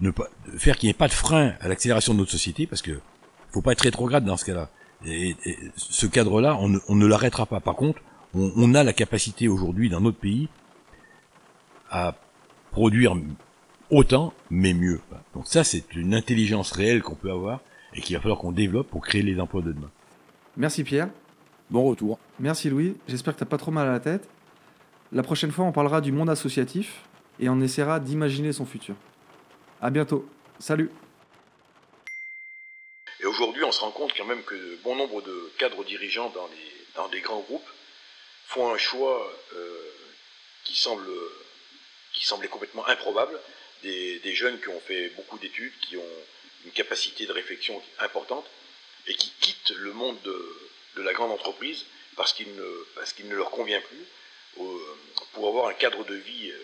ne 0.00 0.10
pas 0.10 0.28
faire 0.56 0.76
qu'il 0.76 0.86
n'y 0.86 0.90
ait 0.90 0.94
pas 0.94 1.08
de 1.08 1.12
frein 1.12 1.54
à 1.60 1.68
l'accélération 1.68 2.14
de 2.14 2.18
notre 2.18 2.30
société, 2.30 2.66
parce 2.66 2.82
que 2.82 3.00
faut 3.50 3.62
pas 3.62 3.72
être 3.72 3.82
rétrograde 3.82 4.24
dans 4.24 4.36
ce 4.36 4.44
cas-là. 4.44 4.70
Et, 5.06 5.36
ce 5.76 6.06
cadre-là, 6.06 6.56
on, 6.60 6.68
ne, 6.68 7.06
l'arrêtera 7.06 7.46
pas. 7.46 7.60
Par 7.60 7.76
contre, 7.76 8.00
on, 8.34 8.74
a 8.74 8.82
la 8.82 8.92
capacité 8.92 9.48
aujourd'hui 9.48 9.88
dans 9.88 10.00
notre 10.00 10.18
pays 10.18 10.48
à 11.90 12.14
produire 12.70 13.16
autant, 13.90 14.32
mais 14.50 14.74
mieux. 14.74 15.00
Donc 15.34 15.46
ça, 15.46 15.64
c'est 15.64 15.94
une 15.94 16.14
intelligence 16.14 16.72
réelle 16.72 17.02
qu'on 17.02 17.14
peut 17.14 17.30
avoir 17.30 17.60
et 17.94 18.00
qu'il 18.00 18.16
va 18.16 18.22
falloir 18.22 18.38
qu'on 18.38 18.52
développe 18.52 18.88
pour 18.88 19.02
créer 19.02 19.22
les 19.22 19.40
emplois 19.40 19.62
de 19.62 19.72
demain. 19.72 19.90
Merci 20.56 20.84
Pierre. 20.84 21.08
Bon 21.70 21.84
retour. 21.84 22.18
Merci 22.38 22.68
Louis. 22.68 22.96
J'espère 23.06 23.34
que 23.34 23.38
tu 23.38 23.44
n'as 23.44 23.48
pas 23.48 23.56
trop 23.56 23.70
mal 23.70 23.88
à 23.88 23.92
la 23.92 24.00
tête. 24.00 24.28
La 25.12 25.22
prochaine 25.22 25.50
fois, 25.50 25.64
on 25.64 25.72
parlera 25.72 26.00
du 26.00 26.12
monde 26.12 26.28
associatif 26.28 27.04
et 27.40 27.48
on 27.48 27.60
essaiera 27.60 28.00
d'imaginer 28.00 28.52
son 28.52 28.66
futur. 28.66 28.94
À 29.80 29.90
bientôt. 29.90 30.28
Salut. 30.58 30.90
Et 33.20 33.26
aujourd'hui, 33.26 33.62
on 33.62 33.70
se 33.70 33.80
rend 33.80 33.92
compte 33.92 34.12
quand 34.16 34.24
même 34.24 34.42
que 34.42 34.76
bon 34.82 34.96
nombre 34.96 35.22
de 35.22 35.52
cadres 35.58 35.84
dirigeants 35.84 36.30
dans, 36.30 36.48
les, 36.48 36.86
dans 36.96 37.08
des 37.08 37.20
grands 37.20 37.40
groupes 37.40 37.68
font 38.46 38.72
un 38.72 38.78
choix 38.78 39.32
euh, 39.54 39.92
qui, 40.64 40.76
semble, 40.76 41.08
qui 42.12 42.26
semblait 42.26 42.48
complètement 42.48 42.86
improbable. 42.88 43.38
Des, 43.84 44.18
des 44.18 44.34
jeunes 44.34 44.60
qui 44.60 44.68
ont 44.68 44.80
fait 44.80 45.10
beaucoup 45.10 45.38
d'études, 45.38 45.72
qui 45.82 45.96
ont 45.96 46.16
une 46.64 46.72
capacité 46.72 47.26
de 47.26 47.32
réflexion 47.32 47.80
importante 48.00 48.46
et 49.06 49.14
qui 49.14 49.30
quittent 49.40 49.70
le 49.76 49.92
monde 49.92 50.20
de, 50.22 51.02
la 51.02 51.12
grande 51.12 51.30
entreprise 51.30 51.86
parce 52.16 52.32
qu'il 52.32 52.52
ne, 52.56 53.28
ne 53.28 53.36
leur 53.36 53.50
convient 53.50 53.80
plus 53.80 54.04
pour 55.32 55.46
avoir 55.46 55.68
un 55.68 55.74
cadre 55.74 56.04
de 56.04 56.16
vie 56.16 56.50
euh, 56.50 56.58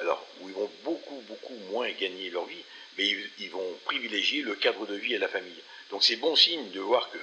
alors, 0.00 0.26
où 0.40 0.48
ils 0.48 0.54
vont 0.54 0.70
beaucoup, 0.84 1.22
beaucoup 1.28 1.54
moins 1.70 1.90
gagner 1.90 2.30
leur 2.30 2.44
vie, 2.46 2.64
mais 2.98 3.08
ils, 3.38 3.50
vont 3.50 3.78
privilégier 3.84 4.42
le 4.42 4.54
cadre 4.54 4.86
de 4.86 4.94
vie 4.94 5.14
et 5.14 5.18
la 5.18 5.28
famille. 5.28 5.62
Donc 5.90 6.02
c'est 6.04 6.16
bon 6.16 6.36
signe 6.36 6.70
de 6.70 6.80
voir 6.80 7.10
que 7.10 7.18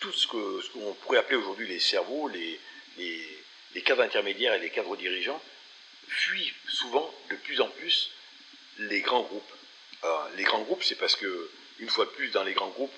tout, 0.00 0.12
ce 0.12 0.26
qu'on 0.26 0.94
pourrait 1.02 1.18
appeler 1.18 1.36
aujourd'hui 1.36 1.66
les 1.66 1.80
cerveaux, 1.80 2.28
les, 2.28 2.60
les, 2.98 3.26
les, 3.74 3.82
cadres 3.82 4.02
intermédiaires 4.02 4.54
et 4.54 4.60
les 4.60 4.70
cadres 4.70 4.96
dirigeants, 4.96 5.40
fuient 6.06 6.52
souvent 6.68 7.12
de 7.30 7.36
plus 7.36 7.60
en 7.60 7.68
plus 7.68 8.10
les 8.78 9.00
grands 9.00 9.22
groupes. 9.22 9.52
Alors, 10.02 10.28
les 10.36 10.42
grands 10.42 10.60
groupes, 10.62 10.82
c'est 10.82 10.96
parce 10.96 11.16
que, 11.16 11.50
une 11.78 11.88
fois 11.88 12.04
de 12.04 12.10
plus, 12.10 12.30
dans 12.30 12.44
les 12.44 12.52
grands 12.52 12.68
groupes, 12.68 12.94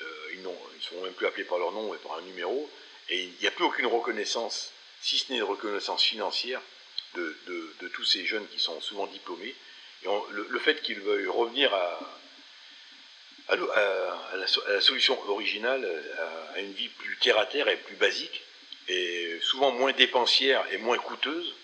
euh, 0.00 0.30
ils 0.32 0.42
ne 0.42 0.48
sont 0.80 1.02
même 1.02 1.12
plus 1.12 1.26
appelés 1.26 1.44
par 1.44 1.58
leur 1.58 1.72
nom 1.72 1.94
et 1.94 1.98
par 1.98 2.14
un 2.14 2.22
numéro, 2.22 2.70
et 3.10 3.24
il 3.24 3.32
n'y 3.40 3.46
a 3.46 3.50
plus 3.50 3.64
aucune 3.64 3.86
reconnaissance 3.86 4.72
si 5.00 5.18
ce 5.18 5.30
n'est 5.30 5.38
une 5.38 5.44
reconnaissance 5.44 6.02
financière 6.02 6.62
de, 7.14 7.88
tous 7.94 8.04
ces 8.04 8.26
jeunes 8.26 8.46
qui 8.48 8.58
sont 8.58 8.80
souvent 8.80 9.06
diplômés. 9.06 9.54
Et 10.02 10.08
le, 10.30 10.58
fait 10.58 10.82
qu'ils 10.82 11.00
veuillent 11.00 11.26
revenir 11.26 11.72
à, 11.74 12.00
la, 13.48 14.80
solution 14.80 15.18
originale, 15.30 15.88
à, 16.54 16.60
une 16.60 16.72
vie 16.72 16.88
plus 16.88 17.16
terre 17.18 17.38
à 17.38 17.46
terre 17.46 17.68
et 17.68 17.76
plus 17.76 17.96
basique, 17.96 18.42
et 18.88 19.38
souvent 19.42 19.72
moins 19.72 19.92
dépensière 19.92 20.64
et 20.72 20.78
moins 20.78 20.98
coûteuse, 20.98 21.54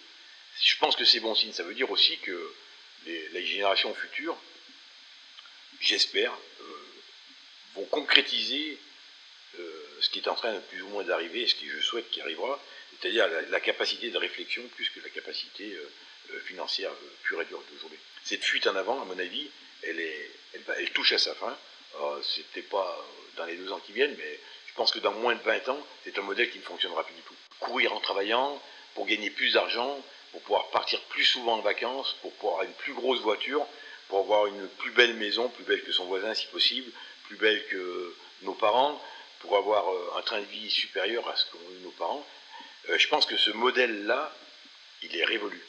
je 0.61 0.77
pense 0.77 0.97
que 0.97 1.05
c'est 1.05 1.21
bon 1.21 1.35
signe. 1.35 1.53
Ça 1.53 1.63
veut 1.63 1.75
dire 1.75 1.91
aussi 1.91 2.19
que 2.19 2.55
les, 3.07 3.47
générations 3.47 3.95
futures 3.95 4.37
j'espère, 5.81 6.33
vont 7.75 7.85
concrétiser 7.87 8.79
ce 10.03 10.11
qui 10.11 10.19
est 10.19 10.29
en 10.29 10.35
train 10.35 10.53
de 10.53 10.61
plus 10.61 10.83
ou 10.83 10.89
moins 10.89 11.05
d'arriver, 11.05 11.47
ce 11.47 11.55
que 11.55 11.67
je 11.67 11.81
souhaite 11.81 12.11
qui 12.11 12.21
arrivera, 12.21 12.61
c'est-à-dire 13.03 13.27
la, 13.51 13.61
capacité 13.61 14.11
de 14.11 14.17
réflexion 14.17 14.62
plus 14.77 14.88
que 14.91 15.01
la 15.01 15.09
capacité 15.09 15.77
financière 16.45 16.93
pure 17.25 17.43
et 17.43 17.45
dure 17.47 17.61
d'aujourd'hui. 17.73 17.99
Cette 18.23 18.45
fuite 18.45 18.69
en 18.69 18.77
avant, 18.77 19.03
à 19.03 19.05
mon 19.05 19.19
avis, 19.19 19.51
elle, 19.83 20.91
touche 20.95 21.12
à 21.12 21.19
sa 21.19 21.35
fin. 21.35 21.57
C'était 22.23 22.62
pas 22.62 23.05
dans 23.37 23.45
les 23.45 23.57
deux 23.57 23.73
ans 23.73 23.81
qui 23.85 23.93
viennent, 23.93 24.15
mais 24.17 24.38
je 24.69 24.75
pense 24.75 24.93
que 24.93 25.01
dans 25.01 25.12
moins 25.12 25.35
de 25.35 25.43
20 25.43 25.69
ans, 25.69 25.87
c'est 26.05 26.19
un 26.19 26.23
modèle 26.23 26.51
qui 26.51 26.59
ne 26.59 26.62
fonctionnera 26.62 27.05
plus 27.05 27.15
du 27.15 27.23
tout. 27.23 27.35
Courir 27.61 27.93
en 27.93 28.01
travaillant 28.01 28.62
pour 28.95 29.07
gagner 29.07 29.31
plus 29.31 29.53
d'argent, 29.55 30.01
pour 30.31 30.41
pouvoir 30.43 30.71
partir 30.71 31.01
plus 31.03 31.25
souvent 31.25 31.59
en 31.59 31.61
vacances, 31.61 32.17
pour 32.23 32.33
pouvoir 32.35 32.61
avoir 32.61 32.69
une 32.69 32.75
plus 32.77 32.95
grosse 32.95 33.21
voiture, 33.21 33.67
pour 34.09 34.21
avoir 34.21 34.47
une 34.47 34.69
plus 34.79 34.91
belle 34.93 35.15
maison, 35.15 35.49
plus 35.49 35.65
belle 35.65 35.83
que 35.83 35.93
son 35.93 36.07
voisin 36.07 36.35
si 36.35 36.47
possible, 36.47 36.91
plus 37.25 37.37
belle 37.37 37.67
que 37.67 38.17
nos 38.43 38.55
parents, 38.55 39.01
pour 39.41 39.57
avoir 39.57 39.93
euh, 39.93 40.19
un 40.19 40.23
train 40.23 40.41
de 40.41 40.47
vie 40.47 40.71
supérieur 40.71 41.29
à 41.29 41.37
ce 41.37 41.51
qu'ont 41.51 41.71
eu 41.79 41.83
nos 41.83 41.91
parents. 41.91 42.27
Euh, 42.88 42.99
je 42.99 43.09
pense 43.09 43.27
que 43.27 43.37
ce 43.37 43.51
modèle-là, 43.51 44.35
il 45.03 45.16
est 45.16 45.25
révolu. 45.25 45.61